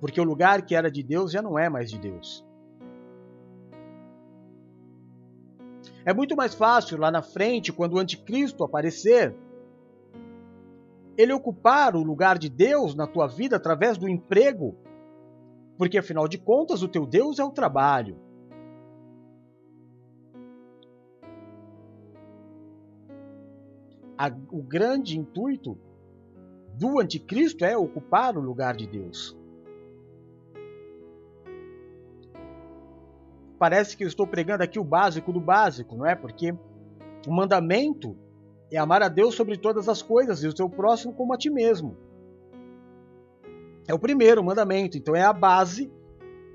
[0.00, 2.44] porque o lugar que era de Deus já não é mais de Deus.
[6.04, 9.34] É muito mais fácil lá na frente, quando o anticristo aparecer,
[11.16, 14.76] ele ocupar o lugar de Deus na tua vida através do emprego,
[15.76, 18.24] porque afinal de contas o teu Deus é o trabalho.
[24.50, 25.78] o grande intuito
[26.74, 29.36] do anticristo é ocupar o lugar de Deus.
[33.58, 36.14] Parece que eu estou pregando aqui o básico do básico, não é?
[36.14, 36.52] Porque
[37.26, 38.16] o mandamento
[38.70, 41.48] é amar a Deus sobre todas as coisas e o seu próximo como a ti
[41.48, 41.96] mesmo.
[43.88, 45.90] É o primeiro mandamento, então é a base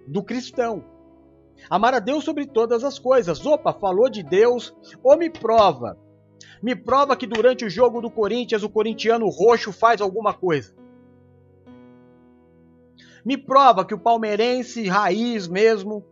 [0.07, 0.83] do cristão.
[1.69, 3.45] Amar a Deus sobre todas as coisas.
[3.45, 5.97] Opa, falou de Deus, ou me prova.
[6.61, 10.75] Me prova que durante o jogo do Corinthians o corintiano roxo faz alguma coisa.
[13.23, 16.03] Me prova que o palmeirense raiz mesmo,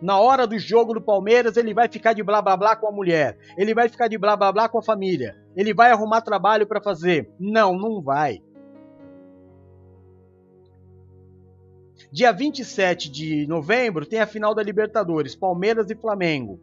[0.00, 2.92] na hora do jogo do Palmeiras, ele vai ficar de blá blá blá com a
[2.92, 3.36] mulher.
[3.56, 5.36] Ele vai ficar de blá blá blá com a família.
[5.54, 7.30] Ele vai arrumar trabalho para fazer.
[7.38, 8.42] Não, não vai.
[12.10, 16.58] Dia 27 de novembro tem a final da Libertadores, Palmeiras e Flamengo.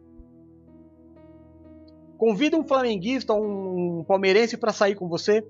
[2.18, 5.46] Convida um flamenguista, um palmeirense para sair com você.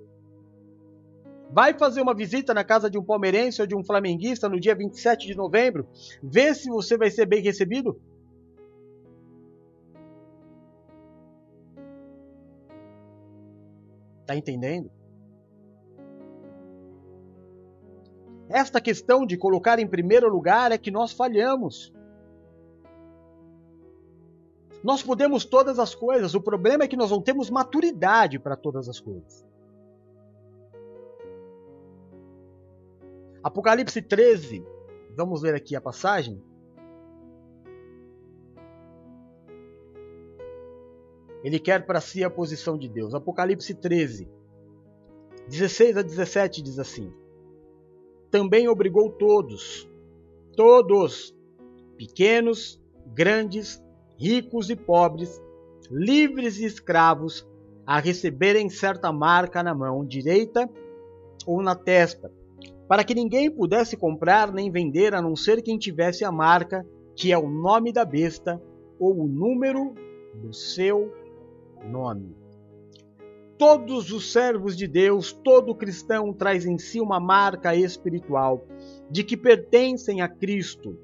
[1.51, 4.75] Vai fazer uma visita na casa de um palmeirense ou de um flamenguista no dia
[4.75, 5.89] 27 de novembro.
[6.23, 8.01] Vê se você vai ser bem recebido.
[14.27, 14.91] Tá entendendo?
[18.51, 21.93] Esta questão de colocar em primeiro lugar é que nós falhamos.
[24.85, 28.89] Nós podemos todas as coisas, o problema é que nós não temos maturidade para todas
[28.89, 29.48] as coisas.
[33.43, 34.65] Apocalipse 13,
[35.17, 36.43] vamos ler aqui a passagem.
[41.45, 43.15] Ele quer para si a posição de Deus.
[43.15, 44.29] Apocalipse 13,
[45.49, 47.13] 16 a 17 diz assim:
[48.31, 49.89] também obrigou todos,
[50.55, 51.35] todos,
[51.97, 53.83] pequenos, grandes,
[54.19, 55.41] ricos e pobres,
[55.91, 57.49] livres e escravos,
[57.87, 60.69] a receberem certa marca na mão direita
[61.47, 62.31] ou na testa,
[62.89, 67.31] para que ninguém pudesse comprar nem vender a não ser quem tivesse a marca, que
[67.31, 68.61] é o nome da besta
[68.99, 69.95] ou o número
[70.35, 71.13] do seu
[71.85, 72.35] nome.
[73.59, 78.65] Todos os servos de Deus, todo cristão traz em si uma marca espiritual
[79.11, 80.97] de que pertencem a Cristo.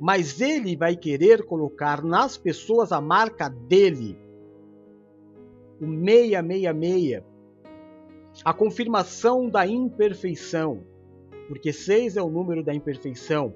[0.00, 4.16] Mas ele vai querer colocar nas pessoas a marca dele.
[5.80, 7.33] O 666.
[8.42, 10.82] A confirmação da imperfeição.
[11.46, 13.54] Porque seis é o número da imperfeição,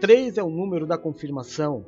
[0.00, 1.84] três é o número da confirmação.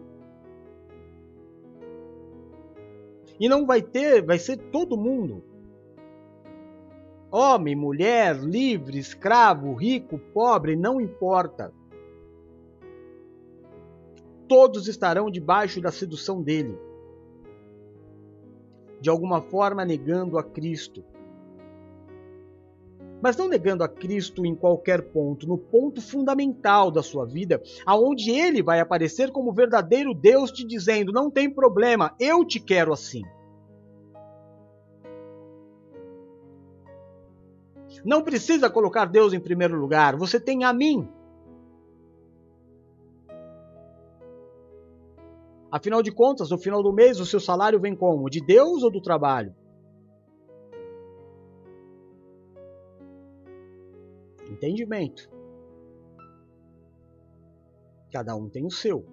[3.39, 5.45] E não vai ter, vai ser todo mundo.
[7.31, 11.73] Homem, mulher, livre, escravo, rico, pobre, não importa.
[14.49, 16.79] Todos estarão debaixo da sedução dele.
[19.01, 21.05] De alguma forma negando a Cristo
[23.25, 28.31] mas não negando a Cristo em qualquer ponto, no ponto fundamental da sua vida, aonde
[28.31, 33.23] ele vai aparecer como verdadeiro Deus te dizendo: "Não tem problema, eu te quero assim".
[38.05, 41.09] Não precisa colocar Deus em primeiro lugar, você tem a mim.
[45.73, 48.29] Afinal de contas, no final do mês, o seu salário vem como?
[48.29, 49.55] De Deus ou do trabalho?
[54.65, 55.31] Entendimento.
[58.11, 59.05] Cada um tem o seu.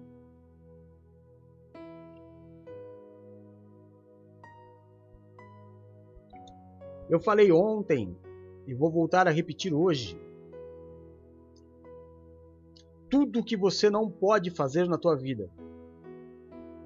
[7.10, 8.16] Eu falei ontem
[8.66, 10.18] e vou voltar a repetir hoje.
[13.10, 15.50] Tudo que você não pode fazer na tua vida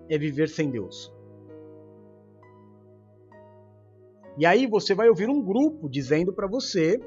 [0.08, 1.12] é viver sem Deus.
[4.36, 7.00] E aí você vai ouvir um grupo dizendo para você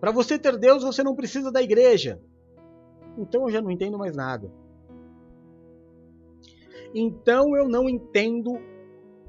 [0.00, 2.20] para você ter Deus, você não precisa da igreja.
[3.18, 4.50] Então eu já não entendo mais nada.
[6.94, 8.58] Então eu não entendo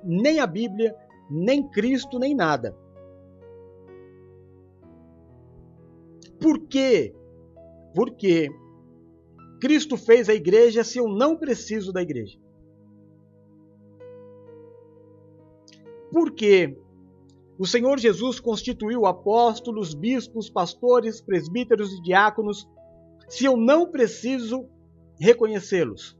[0.04, 0.96] nem a Bíblia,
[1.30, 2.76] nem Cristo, nem nada.
[6.40, 7.14] Por quê?
[7.94, 8.50] Porque
[9.60, 12.40] Cristo fez a igreja se eu não preciso da igreja?
[16.12, 16.81] Por quê?
[17.62, 22.68] O Senhor Jesus constituiu apóstolos, bispos, pastores, presbíteros e diáconos,
[23.30, 24.68] se eu não preciso
[25.20, 26.18] reconhecê-los.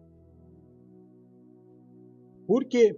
[2.46, 2.96] Por quê?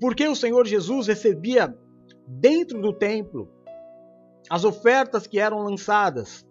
[0.00, 1.78] Porque o Senhor Jesus recebia
[2.26, 3.46] dentro do templo
[4.48, 6.48] as ofertas que eram lançadas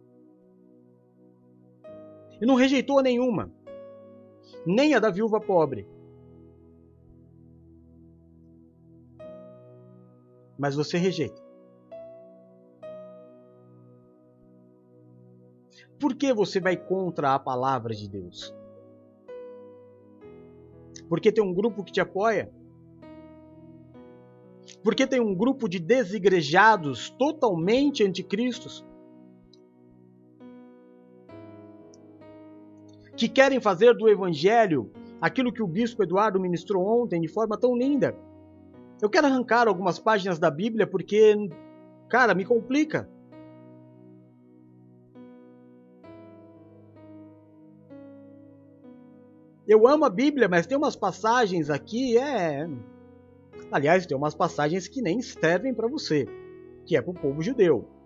[2.40, 3.52] e não rejeitou nenhuma,
[4.64, 5.97] nem a da viúva pobre
[10.58, 11.42] mas você rejeita.
[16.00, 18.54] Por que você vai contra a palavra de Deus?
[21.10, 22.52] Porque tem um grupo que te apoia?
[24.84, 28.86] Porque tem um grupo de desigrejados totalmente anticristos?
[33.16, 37.76] Que querem fazer do evangelho aquilo que o bispo Eduardo ministrou ontem de forma tão
[37.76, 38.16] linda.
[39.02, 41.36] Eu quero arrancar algumas páginas da Bíblia porque,
[42.10, 43.08] cara, me complica.
[49.68, 52.68] Eu amo a Bíblia, mas tem umas passagens aqui, é.
[53.72, 56.26] Aliás, tem umas passagens que nem servem para você,
[56.86, 57.97] que é para o povo judeu.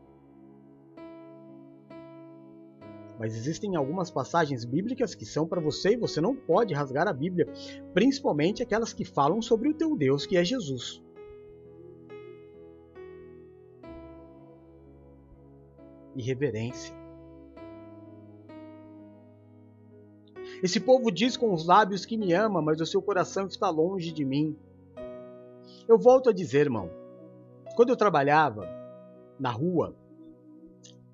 [3.21, 7.13] Mas existem algumas passagens bíblicas que são para você e você não pode rasgar a
[7.13, 7.47] Bíblia,
[7.93, 10.99] principalmente aquelas que falam sobre o teu Deus, que é Jesus.
[16.15, 16.95] Irreverência.
[20.63, 24.11] Esse povo diz com os lábios que me ama, mas o seu coração está longe
[24.11, 24.57] de mim.
[25.87, 26.89] Eu volto a dizer, irmão,
[27.75, 28.67] quando eu trabalhava
[29.39, 29.95] na rua,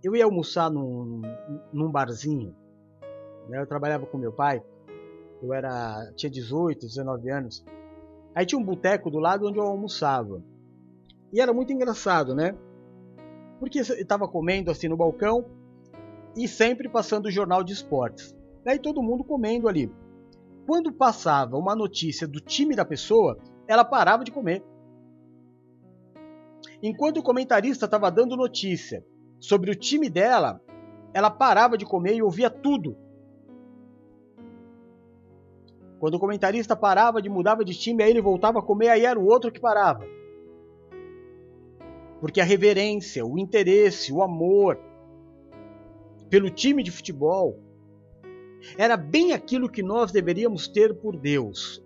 [0.08, 1.22] eu ia almoçar num,
[1.74, 2.56] num barzinho.
[3.50, 3.60] Né?
[3.60, 4.64] Eu trabalhava com meu pai,
[5.44, 7.66] eu era tinha 18, 19 anos.
[8.34, 10.42] Aí tinha um boteco do lado onde eu almoçava.
[11.34, 12.56] E era muito engraçado, né?
[13.60, 15.46] Porque eu estava comendo assim no balcão
[16.38, 18.34] e sempre passando o jornal de esportes.
[18.64, 19.92] Daí todo mundo comendo ali.
[20.66, 23.38] Quando passava uma notícia do time da pessoa,
[23.68, 24.64] ela parava de comer.
[26.82, 29.04] Enquanto o comentarista estava dando notícia
[29.40, 30.62] sobre o time dela,
[31.14, 32.96] ela parava de comer e ouvia tudo.
[36.00, 39.20] Quando o comentarista parava de mudava de time, aí ele voltava a comer, aí era
[39.20, 40.06] o outro que parava.
[42.20, 44.80] Porque a reverência, o interesse, o amor
[46.30, 47.60] pelo time de futebol
[48.78, 51.84] era bem aquilo que nós deveríamos ter por Deus.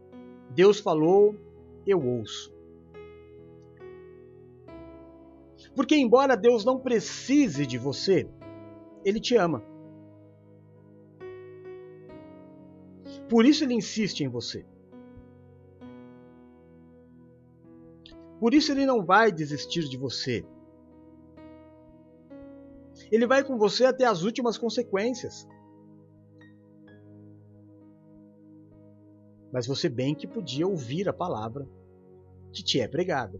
[0.50, 1.36] Deus falou,
[1.86, 2.54] eu ouço.
[5.76, 8.30] Porque, embora Deus não precise de você,
[9.04, 9.64] Ele te ama.
[13.30, 14.66] Por isso Ele insiste em você.
[18.40, 20.46] Por isso Ele não vai desistir de você.
[23.12, 25.48] Ele vai com você até as últimas consequências.
[29.52, 31.68] mas você bem que podia ouvir a palavra
[32.54, 33.40] que te é pregada.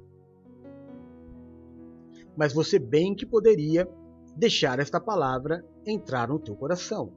[2.36, 3.88] Mas você bem que poderia
[4.36, 7.12] deixar esta palavra entrar no teu coração.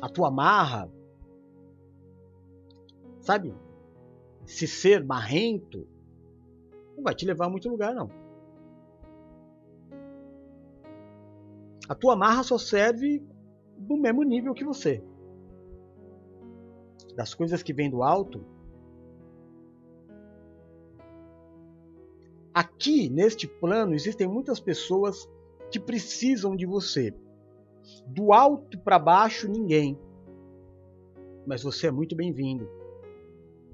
[0.00, 0.90] A tua marra,
[3.20, 3.54] sabe?
[4.44, 5.86] Se ser marrento
[6.96, 8.10] não vai te levar a muito lugar, não.
[11.88, 13.24] A tua marra só serve
[13.76, 15.02] do mesmo nível que você.
[17.16, 18.44] Das coisas que vêm do alto.
[22.58, 25.30] Aqui, neste plano, existem muitas pessoas
[25.70, 27.14] que precisam de você.
[28.04, 29.96] Do alto para baixo, ninguém.
[31.46, 32.68] Mas você é muito bem-vindo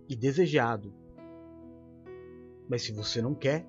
[0.06, 0.92] e desejado.
[2.68, 3.66] Mas se você não quer,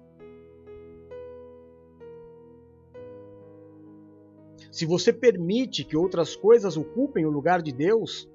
[4.69, 8.29] se você permite que outras coisas ocupem o lugar de Deus,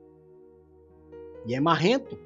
[1.45, 2.18] e é marrento.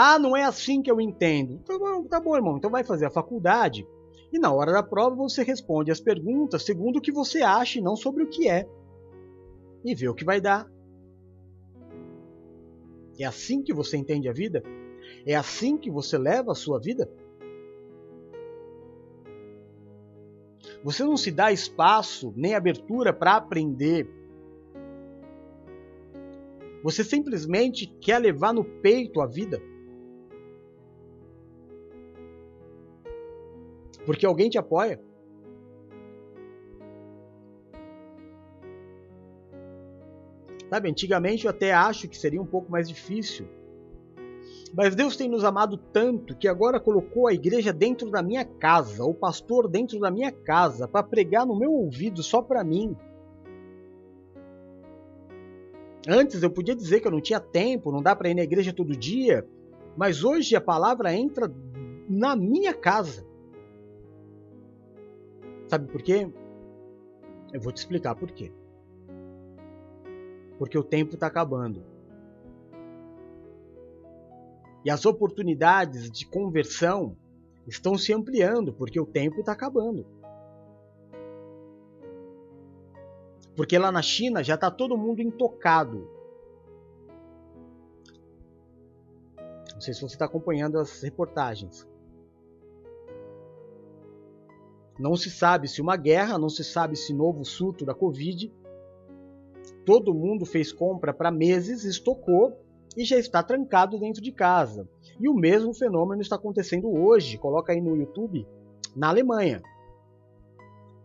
[0.00, 1.58] Ah, não é assim que eu entendo.
[1.66, 2.56] Tá bom, tá bom, irmão.
[2.56, 3.84] Então vai fazer a faculdade
[4.32, 7.82] e na hora da prova você responde as perguntas segundo o que você acha e
[7.82, 8.68] não sobre o que é.
[9.84, 10.70] E vê o que vai dar.
[13.18, 14.62] É assim que você entende a vida?
[15.26, 17.10] É assim que você leva a sua vida?
[20.84, 24.08] Você não se dá espaço nem abertura para aprender.
[26.84, 29.60] Você simplesmente quer levar no peito a vida.
[34.08, 34.98] Porque alguém te apoia.
[40.70, 43.46] Sabe, antigamente eu até acho que seria um pouco mais difícil
[44.74, 49.04] mas Deus tem nos amado tanto que agora colocou a igreja dentro da minha casa,
[49.04, 52.94] o pastor dentro da minha casa, para pregar no meu ouvido só para mim.
[56.06, 58.72] Antes eu podia dizer que eu não tinha tempo, não dá para ir na igreja
[58.72, 59.46] todo dia,
[59.96, 61.52] mas hoje a palavra entra
[62.08, 63.26] na minha casa.
[65.68, 66.32] Sabe por quê?
[67.52, 68.52] Eu vou te explicar por quê.
[70.58, 71.84] Porque o tempo está acabando.
[74.84, 77.16] E as oportunidades de conversão
[77.66, 80.06] estão se ampliando porque o tempo está acabando.
[83.54, 86.08] Porque lá na China já está todo mundo intocado.
[89.74, 91.86] Não sei se você está acompanhando as reportagens.
[94.98, 98.52] Não se sabe se uma guerra, não se sabe se novo surto da Covid.
[99.86, 102.58] Todo mundo fez compra para meses, estocou
[102.96, 104.88] e já está trancado dentro de casa.
[105.20, 108.46] E o mesmo fenômeno está acontecendo hoje, coloca aí no YouTube,
[108.94, 109.62] na Alemanha.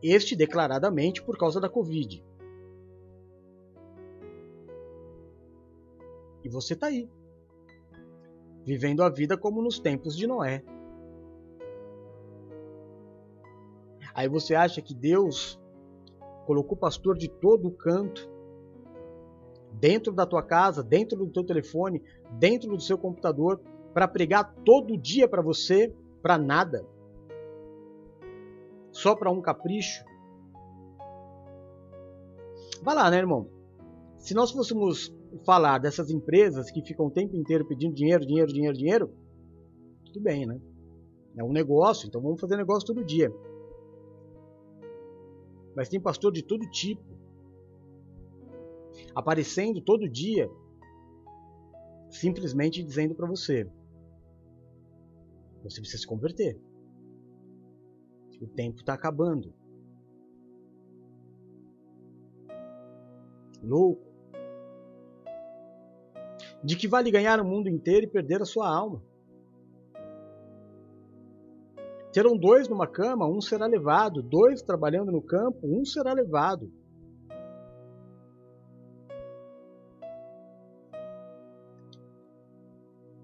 [0.01, 2.23] Este declaradamente por causa da Covid.
[6.43, 7.07] E você está aí,
[8.65, 10.63] vivendo a vida como nos tempos de Noé.
[14.13, 15.59] Aí você acha que Deus
[16.45, 18.29] colocou pastor de todo canto
[19.73, 22.01] dentro da tua casa, dentro do teu telefone,
[22.31, 23.59] dentro do seu computador,
[23.93, 26.85] para pregar todo dia para você, para nada?
[28.91, 30.03] Só para um capricho?
[32.81, 33.47] Vai lá, né, irmão?
[34.19, 35.13] Se nós fôssemos
[35.45, 39.13] falar dessas empresas que ficam o tempo inteiro pedindo dinheiro, dinheiro, dinheiro, dinheiro,
[40.05, 40.59] tudo bem, né?
[41.35, 43.33] É um negócio, então vamos fazer negócio todo dia.
[45.75, 47.03] Mas tem pastor de todo tipo,
[49.15, 50.49] aparecendo todo dia,
[52.09, 53.67] simplesmente dizendo para você:
[55.63, 56.59] você precisa se converter.
[58.41, 59.53] O tempo está acabando.
[63.63, 64.03] Louco.
[66.61, 69.01] De que vale ganhar o mundo inteiro e perder a sua alma?
[72.13, 74.21] Terão dois numa cama, um será levado.
[74.21, 76.71] Dois trabalhando no campo, um será levado.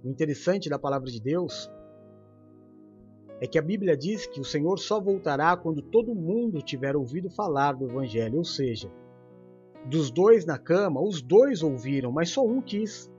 [0.04, 1.70] O interessante da palavra de Deus
[3.40, 7.30] é que a Bíblia diz que o Senhor só voltará quando todo mundo tiver ouvido
[7.30, 8.92] falar do Evangelho, ou seja,
[9.86, 13.10] dos dois na cama, os dois ouviram, mas só um quis.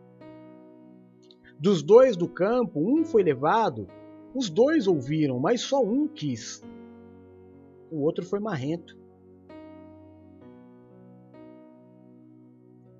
[1.60, 3.86] Dos dois do campo, um foi levado,
[4.34, 6.62] os dois ouviram, mas só um quis.
[7.90, 8.96] O outro foi marrento.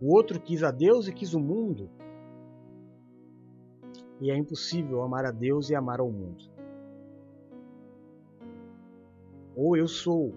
[0.01, 1.89] O outro quis a Deus e quis o mundo.
[4.21, 6.45] E é impossível amar a Deus e amar ao mundo.
[9.55, 10.35] Ou eu sou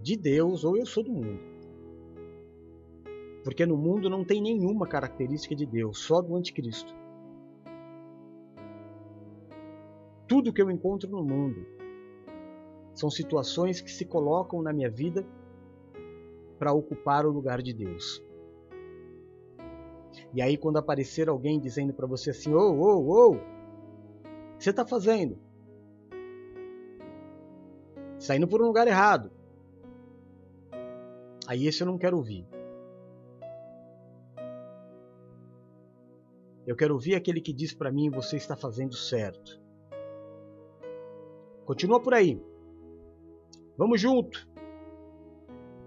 [0.00, 1.40] de Deus ou eu sou do mundo.
[3.44, 6.94] Porque no mundo não tem nenhuma característica de Deus, só do anticristo.
[10.42, 11.64] Tudo que eu encontro no mundo.
[12.94, 15.24] São situações que se colocam na minha vida
[16.58, 18.20] para ocupar o lugar de Deus.
[20.34, 23.40] E aí, quando aparecer alguém dizendo para você assim: ô, ô, ô,
[24.58, 25.38] você está fazendo?
[28.18, 29.30] Saindo por um lugar errado.
[31.46, 32.46] Aí, esse eu não quero ouvir.
[36.66, 39.61] Eu quero ouvir aquele que diz para mim: você está fazendo certo.
[41.64, 42.40] Continua por aí.
[43.76, 44.48] Vamos junto.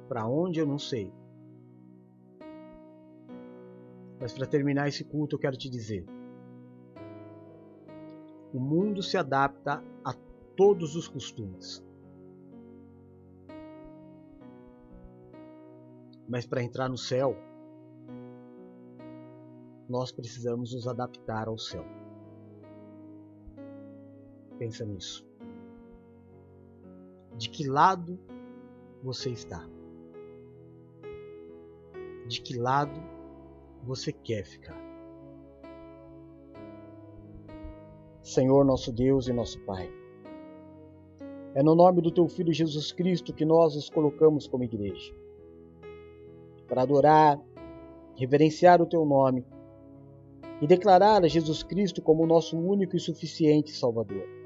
[0.08, 1.12] Para onde eu não sei.
[4.20, 6.06] Mas para terminar esse culto eu quero te dizer.
[8.54, 10.14] O mundo se adapta a
[10.56, 11.84] todos os costumes.
[16.28, 17.36] Mas para entrar no céu,
[19.88, 21.86] nós precisamos nos adaptar ao céu.
[24.58, 25.25] Pensa nisso
[27.38, 28.20] de que lado
[29.04, 29.68] você está.
[32.28, 33.00] De que lado
[33.84, 34.84] você quer ficar.
[38.22, 39.88] Senhor nosso Deus e nosso Pai,
[41.54, 45.14] é no nome do Teu Filho Jesus Cristo que nós nos colocamos como igreja
[46.68, 47.40] para adorar,
[48.16, 49.46] reverenciar o Teu nome
[50.60, 54.45] e declarar a Jesus Cristo como nosso único e suficiente Salvador.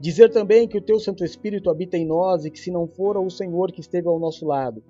[0.00, 3.20] Dizer também que o teu Santo Espírito habita em nós e que se não fora
[3.20, 4.82] o Senhor que esteve ao nosso lado,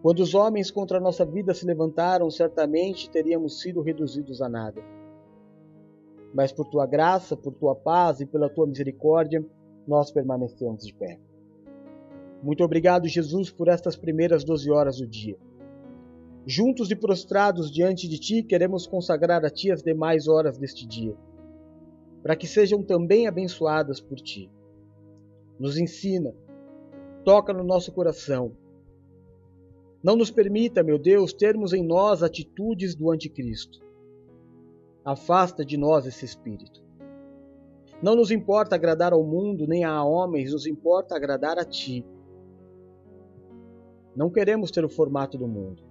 [0.00, 4.82] quando os homens contra a nossa vida se levantaram, certamente teríamos sido reduzidos a nada.
[6.32, 9.44] Mas por tua graça, por tua paz e pela tua misericórdia,
[9.86, 11.20] nós permanecemos de pé.
[12.42, 15.36] Muito obrigado, Jesus, por estas primeiras doze horas do dia.
[16.46, 21.14] Juntos e prostrados diante de ti, queremos consagrar a ti as demais horas deste dia
[22.22, 24.50] para que sejam também abençoadas por ti.
[25.58, 26.34] Nos ensina,
[27.24, 28.52] toca no nosso coração.
[30.02, 33.80] Não nos permita, meu Deus, termos em nós atitudes do anticristo.
[35.04, 36.82] Afasta de nós esse espírito.
[38.02, 42.04] Não nos importa agradar ao mundo nem a homens, nos importa agradar a Ti.
[44.14, 45.82] Não queremos ter o formato do mundo.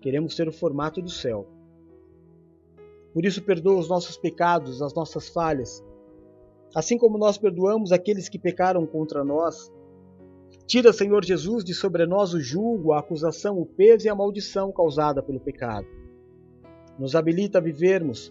[0.00, 1.48] Queremos ter o formato do céu.
[3.16, 5.82] Por isso, perdoa os nossos pecados, as nossas falhas,
[6.74, 9.72] assim como nós perdoamos aqueles que pecaram contra nós.
[10.66, 14.70] Tira, Senhor Jesus, de sobre nós o julgo, a acusação, o peso e a maldição
[14.70, 15.86] causada pelo pecado.
[16.98, 18.30] Nos habilita a vivermos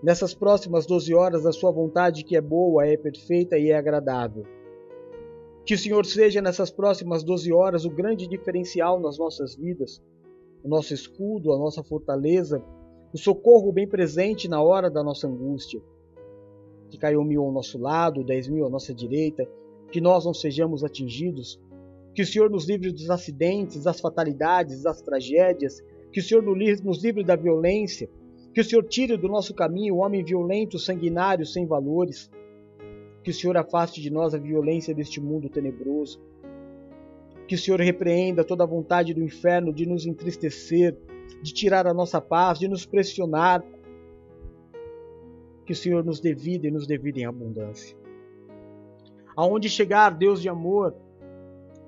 [0.00, 4.44] nessas próximas doze horas a Sua vontade que é boa, é perfeita e é agradável.
[5.66, 10.00] Que o Senhor seja nessas próximas doze horas o grande diferencial nas nossas vidas,
[10.62, 12.62] o nosso escudo, a nossa fortaleza,
[13.12, 15.80] o socorro bem presente na hora da nossa angústia.
[16.90, 19.48] Que caiu mil ao nosso lado, dez mil à nossa direita,
[19.90, 21.60] que nós não sejamos atingidos.
[22.14, 25.82] Que o Senhor nos livre dos acidentes, das fatalidades, das tragédias.
[26.12, 28.08] Que o Senhor nos livre da violência.
[28.54, 32.30] Que o Senhor tire do nosso caminho o homem violento, sanguinário, sem valores
[33.22, 36.20] que o Senhor afaste de nós a violência deste mundo tenebroso.
[37.46, 40.96] Que o Senhor repreenda toda a vontade do inferno de nos entristecer,
[41.42, 43.62] de tirar a nossa paz, de nos pressionar.
[45.64, 47.96] Que o Senhor nos dê vida e nos dê vida em abundância.
[49.36, 50.94] Aonde chegar, Deus de amor,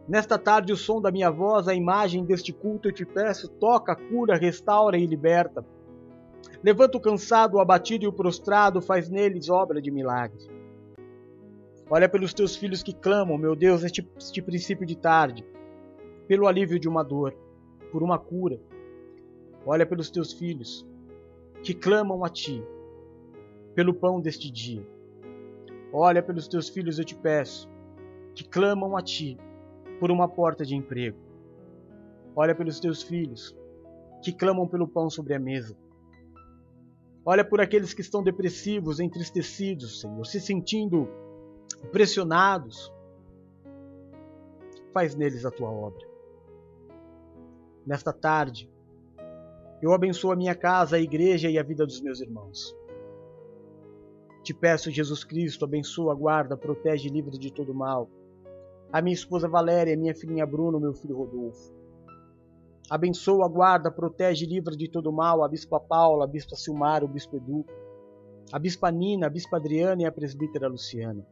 [0.09, 3.95] nesta tarde o som da minha voz, a imagem deste culto, eu te peço, toca,
[3.95, 5.65] cura, restaura e liberta.
[6.63, 10.39] Levanta o cansado, o abatido e o prostrado, faz neles obra de milagre.
[11.91, 15.45] Olha pelos teus filhos que clamam, meu Deus, neste, neste princípio de tarde,
[16.27, 17.37] pelo alívio de uma dor,
[17.93, 18.59] por uma cura.
[19.67, 20.87] Olha pelos teus filhos
[21.63, 22.63] que clamam a ti,
[23.75, 24.87] pelo pão deste dia.
[25.93, 27.69] Olha pelos teus filhos, eu te peço,
[28.35, 29.39] que clamam a ti
[29.99, 31.19] por uma porta de emprego.
[32.37, 33.57] Olha pelos teus filhos
[34.23, 35.77] que clamam pelo pão sobre a mesa.
[37.25, 41.09] Olha por aqueles que estão depressivos, entristecidos, Senhor, se sentindo
[41.91, 42.93] pressionados,
[44.93, 46.07] faz neles a tua obra.
[47.87, 48.71] Nesta tarde,
[49.85, 52.75] eu abençoo a minha casa, a igreja e a vida dos meus irmãos.
[54.43, 58.09] Te peço, Jesus Cristo, abençoa, guarda, protege e livra de todo mal.
[58.93, 61.73] A minha esposa Valéria, minha filhinha Bruno, meu filho Rodolfo.
[62.91, 67.09] Abençoa, guarda, protege e livra de todo mal a Bispa Paula, a Bispa Silmar, o
[67.09, 67.65] Bispo Edu,
[68.53, 71.27] a Bispa Nina, a Bispa Adriana e a Presbítera Luciana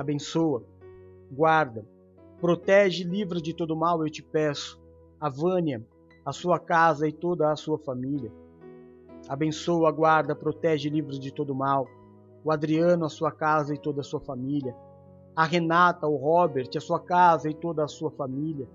[0.00, 0.64] abençoa,
[1.30, 1.86] guarda,
[2.40, 4.80] protege e livra de todo mal, eu te peço.
[5.20, 5.84] A Vânia,
[6.30, 8.30] a sua casa e toda a sua família.
[9.28, 11.88] Abençoa, guarda, protege e livra de todo mal.
[12.44, 14.72] O Adriano, a sua casa e toda a sua família.
[15.34, 18.68] A Renata, o Robert, a sua casa e toda a sua família.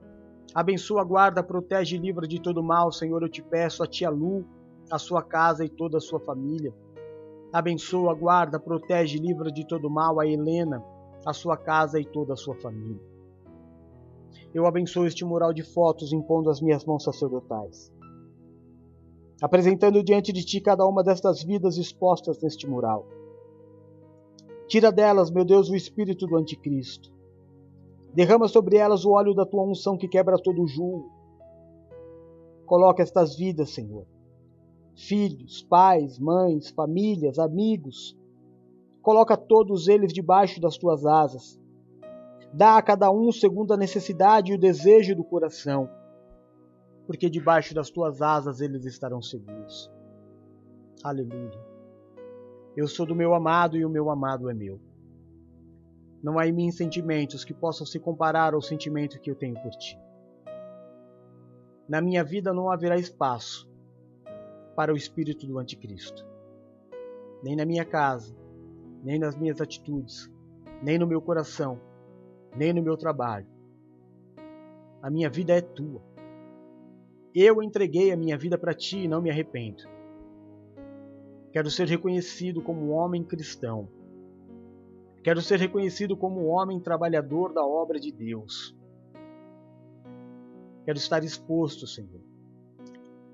[0.53, 3.82] Abençoa, guarda, protege e livra de todo mal, Senhor, eu te peço.
[3.82, 4.45] A tia Lu,
[4.91, 6.74] a sua casa e toda a sua família.
[7.53, 10.84] Abençoa, guarda, protege e livra de todo mal a Helena,
[11.26, 13.14] a sua casa e toda a sua família.
[14.56, 17.91] Eu abençoo este mural de fotos impondo as minhas mãos sacerdotais,
[19.41, 23.06] apresentando diante de ti cada uma destas vidas expostas neste mural.
[24.68, 27.14] Tira delas, meu Deus, o espírito do anticristo.
[28.14, 31.12] Derrama sobre elas o óleo da tua unção que quebra todo o julgo.
[32.66, 34.08] Coloca estas vidas, Senhor.
[34.95, 38.18] Filhos, pais, mães, famílias, amigos,
[39.06, 41.62] Coloca todos eles debaixo das tuas asas.
[42.56, 45.89] Dá a cada um segundo a necessidade e o desejo do coração,
[47.06, 49.91] porque debaixo das tuas asas eles estarão seguros.
[51.03, 51.60] Aleluia.
[52.74, 54.80] Eu sou do meu amado e o meu amado é meu.
[56.24, 59.72] Não há em mim sentimentos que possam se comparar ao sentimento que eu tenho por
[59.72, 59.99] ti.
[61.89, 63.70] Na minha vida não haverá espaço
[64.78, 66.26] para o espírito do anticristo,
[67.43, 68.34] nem na minha casa,
[69.03, 70.32] nem nas minhas atitudes,
[70.82, 71.82] nem no meu coração,
[72.56, 73.47] nem no meu trabalho.
[75.01, 76.01] A minha vida é tua.
[77.34, 79.84] Eu entreguei a minha vida para ti e não me arrependo.
[81.51, 83.88] Quero ser reconhecido como homem cristão.
[85.24, 88.76] Quero ser reconhecido como homem trabalhador da obra de Deus.
[90.86, 92.22] Quero estar exposto, Senhor,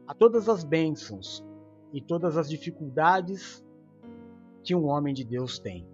[0.07, 1.43] a todas as bênçãos
[1.91, 3.63] e todas as dificuldades
[4.63, 5.85] que um homem de Deus tem.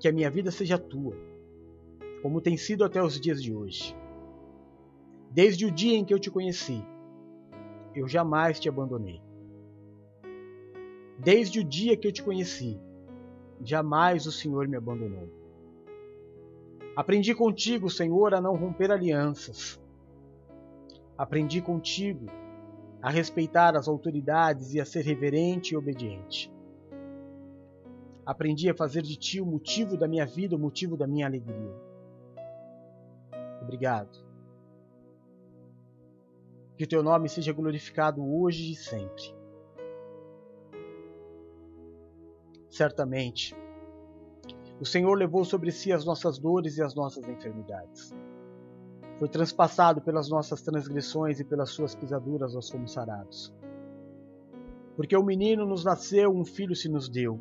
[0.00, 1.16] Que a minha vida seja tua,
[2.26, 3.96] como tem sido até os dias de hoje.
[5.30, 6.84] Desde o dia em que eu te conheci,
[7.94, 9.22] eu jamais te abandonei.
[11.20, 12.80] Desde o dia que eu te conheci,
[13.62, 15.28] jamais o Senhor me abandonou.
[16.96, 19.80] Aprendi contigo, Senhor, a não romper alianças.
[21.16, 22.26] Aprendi contigo
[23.00, 26.52] a respeitar as autoridades e a ser reverente e obediente.
[28.26, 31.85] Aprendi a fazer de ti o motivo da minha vida, o motivo da minha alegria.
[33.66, 34.24] Obrigado.
[36.76, 39.34] Que o teu nome seja glorificado hoje e sempre.
[42.70, 43.56] Certamente,
[44.80, 48.14] o Senhor levou sobre si as nossas dores e as nossas enfermidades.
[49.18, 53.52] Foi transpassado pelas nossas transgressões e pelas suas pisaduras nós fomos sarados.
[54.94, 57.40] Porque o menino nos nasceu, um filho se nos deu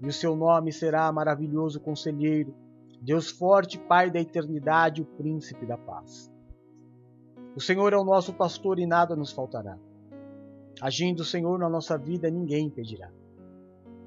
[0.00, 2.54] e o seu nome será maravilhoso conselheiro,
[3.00, 6.30] Deus forte, Pai da eternidade, o príncipe da paz.
[7.54, 9.78] O Senhor é o nosso pastor e nada nos faltará.
[10.80, 13.10] Agindo o Senhor na nossa vida, ninguém impedirá.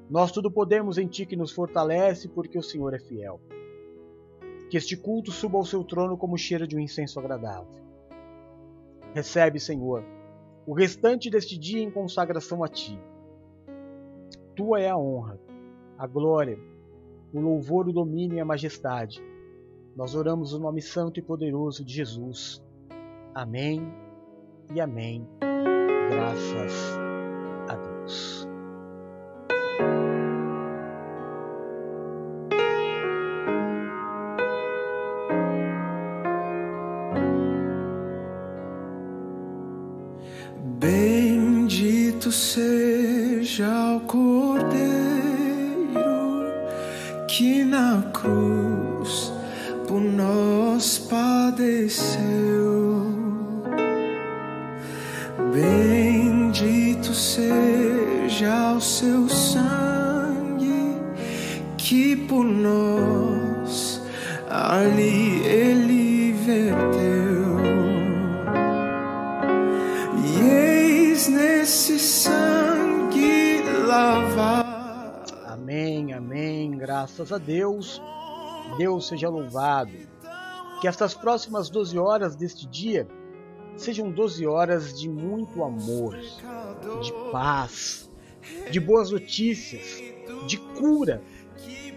[0.09, 3.41] Nós tudo podemos em Ti que nos fortalece, porque o Senhor é fiel.
[4.69, 7.81] Que este culto suba ao seu trono como cheiro de um incenso agradável.
[9.13, 10.03] Recebe, Senhor,
[10.65, 12.97] o restante deste dia em consagração a Ti.
[14.55, 15.39] Tua é a honra,
[15.97, 16.57] a glória,
[17.33, 19.21] o louvor, o domínio e a majestade.
[19.95, 22.63] Nós oramos o nome santo e poderoso de Jesus.
[23.33, 23.81] Amém
[24.73, 25.27] e amém.
[26.09, 26.97] Graças
[27.67, 28.47] a Deus.
[40.79, 44.50] Bendito seja o Cordeiro
[77.21, 78.01] graças a Deus.
[78.77, 79.91] Deus seja louvado.
[80.79, 83.07] Que estas próximas 12 horas deste dia
[83.75, 88.09] sejam 12 horas de muito amor, de paz,
[88.71, 90.01] de boas notícias,
[90.47, 91.21] de cura,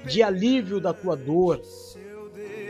[0.06, 1.60] de alívio da tua dor.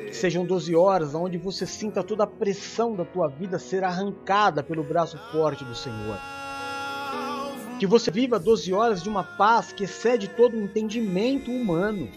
[0.06, 4.62] Que sejam 12 horas onde você sinta toda a pressão da tua vida ser arrancada
[4.62, 6.18] pelo braço forte do Senhor.
[7.80, 12.08] Que você viva 12 horas de uma paz que excede todo o entendimento humano.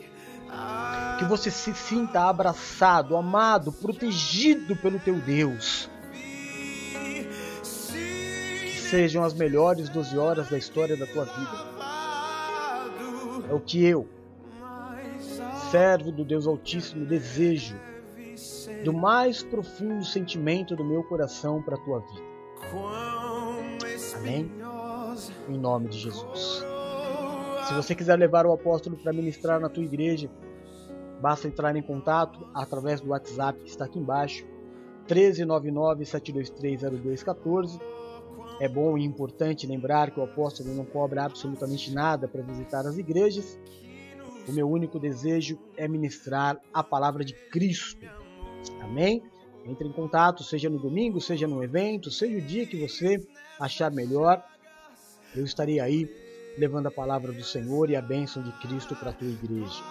[1.17, 5.89] Que você se sinta abraçado, amado, protegido pelo teu Deus.
[7.63, 11.67] Que sejam as melhores 12 horas da história da tua vida.
[13.49, 14.07] É o que eu,
[15.71, 17.75] servo do Deus Altíssimo, desejo
[18.83, 22.27] do mais profundo sentimento do meu coração para a tua vida.
[24.17, 24.51] Amém?
[25.49, 26.63] Em nome de Jesus.
[27.67, 30.31] Se você quiser levar o apóstolo para ministrar na tua igreja,
[31.21, 34.45] basta entrar em contato através do WhatsApp que está aqui embaixo,
[35.09, 37.77] 1399-7230214.
[38.61, 42.97] É bom e importante lembrar que o apóstolo não cobra absolutamente nada para visitar as
[42.97, 43.59] igrejas.
[44.47, 48.07] O meu único desejo é ministrar a palavra de Cristo.
[48.79, 49.21] Amém?
[49.65, 53.21] Entre em contato, seja no domingo, seja no evento, seja o dia que você
[53.59, 54.41] achar melhor.
[55.35, 56.09] Eu estarei aí
[56.57, 59.83] levando a palavra do Senhor e a bênção de Cristo para a tua igreja.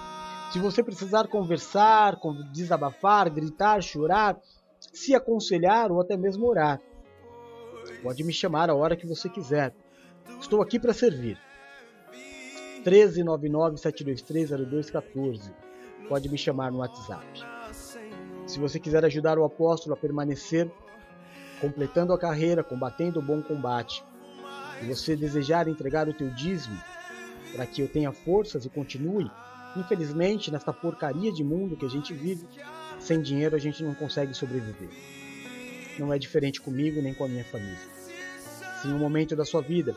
[0.52, 2.18] Se você precisar conversar,
[2.52, 4.36] desabafar, gritar, chorar,
[4.78, 6.80] se aconselhar ou até mesmo orar,
[8.02, 9.74] pode me chamar a hora que você quiser.
[10.40, 11.36] Estou aqui para servir.
[12.84, 15.52] 1399-723-0214.
[16.08, 17.26] Pode me chamar no WhatsApp.
[18.46, 20.70] Se você quiser ajudar o apóstolo a permanecer
[21.60, 24.04] completando a carreira, combatendo o bom combate,
[24.82, 26.78] e você desejar entregar o teu dízimo
[27.54, 29.30] para que eu tenha forças e continue,
[29.76, 32.46] infelizmente, nesta porcaria de mundo que a gente vive,
[32.98, 34.90] sem dinheiro a gente não consegue sobreviver.
[35.98, 37.78] Não é diferente comigo nem com a minha família.
[38.80, 39.96] Se em um momento da sua vida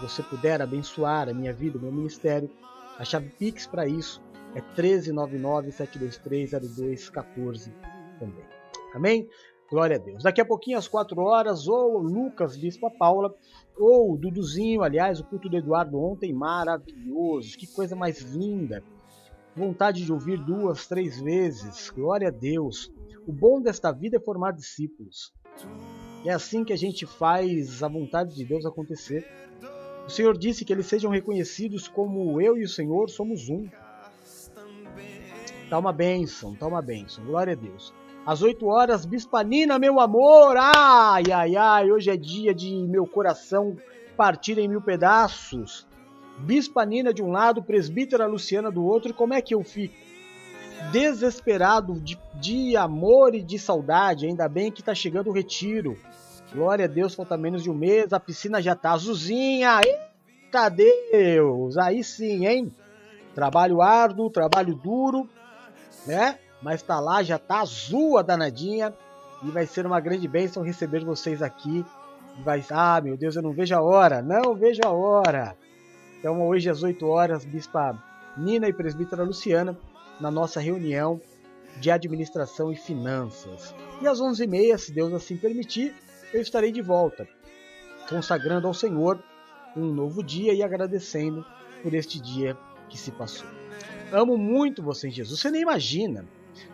[0.00, 2.50] você puder abençoar a minha vida, o meu ministério,
[2.98, 4.22] a chave Pix para isso
[4.54, 7.72] é 1399-723-0214
[8.18, 8.44] também.
[8.94, 9.28] Amém?
[9.70, 10.22] Glória a Deus.
[10.22, 13.34] Daqui a pouquinho, às 4 horas, ou Lucas, Bispa Paula,
[13.76, 18.82] ou Duduzinho, aliás, o culto do Eduardo ontem, maravilhoso, que coisa mais linda.
[19.56, 22.92] Vontade de ouvir duas, três vezes, glória a Deus.
[23.26, 25.32] O bom desta vida é formar discípulos.
[26.24, 29.26] É assim que a gente faz a vontade de Deus acontecer.
[30.06, 33.68] O Senhor disse que eles sejam reconhecidos como eu e o Senhor somos um.
[35.70, 37.92] Tá uma bênção, tá uma bênção, glória a Deus.
[38.26, 40.56] Às 8 horas, Bispanina, meu amor.
[40.56, 43.76] Ai, ai, ai, hoje é dia de meu coração
[44.16, 45.86] partir em mil pedaços.
[46.38, 49.94] Bispanina de um lado, presbítera Luciana do outro, e como é que eu fico?
[50.90, 55.94] Desesperado de, de amor e de saudade, ainda bem que tá chegando o retiro.
[56.50, 59.80] Glória a Deus, falta menos de um mês, a piscina já tá azulzinha.
[59.84, 61.76] Eita Deus!
[61.76, 62.74] Aí sim, hein?
[63.34, 65.28] Trabalho árduo, trabalho duro,
[66.06, 66.38] né?
[66.64, 68.94] Mas tá lá, já tá azul a danadinha.
[69.42, 71.84] E vai ser uma grande bênção receber vocês aqui.
[72.42, 75.54] Vai, ah, meu Deus, eu não vejo a hora, não vejo a hora.
[76.18, 78.02] Então, hoje às 8 horas, Bispa
[78.34, 79.78] Nina e Presbítera Luciana,
[80.18, 81.20] na nossa reunião
[81.78, 83.74] de administração e finanças.
[84.00, 85.94] E às 11h30, se Deus assim permitir,
[86.32, 87.28] eu estarei de volta,
[88.08, 89.22] consagrando ao Senhor
[89.76, 91.44] um novo dia e agradecendo
[91.82, 92.56] por este dia
[92.88, 93.46] que se passou.
[94.10, 95.40] Amo muito você, Jesus.
[95.40, 96.24] Você nem imagina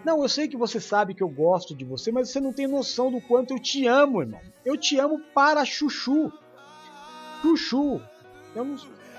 [0.04, 2.66] não, eu sei que você sabe que eu gosto de você, mas você não tem
[2.66, 4.40] noção do quanto eu te amo, irmão.
[4.64, 6.32] Eu te amo para chuchu.
[7.42, 8.00] Chuchu.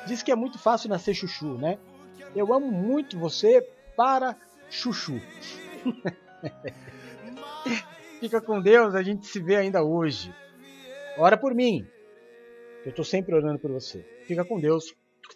[0.07, 1.77] Diz que é muito fácil nascer chuchu, né?
[2.35, 3.61] Eu amo muito você
[3.95, 4.35] para
[4.69, 5.21] chuchu.
[8.19, 10.33] Fica com Deus, a gente se vê ainda hoje.
[11.17, 11.85] Ora por mim.
[12.85, 14.05] Eu tô sempre orando por você.
[14.25, 14.93] Fica com Deus.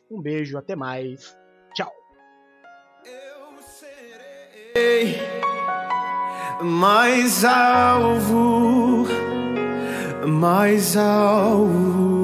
[0.10, 1.38] Um beijo, até mais.
[4.76, 5.26] Tchau
[6.62, 9.08] mais alvo,
[10.28, 12.15] mais alvo.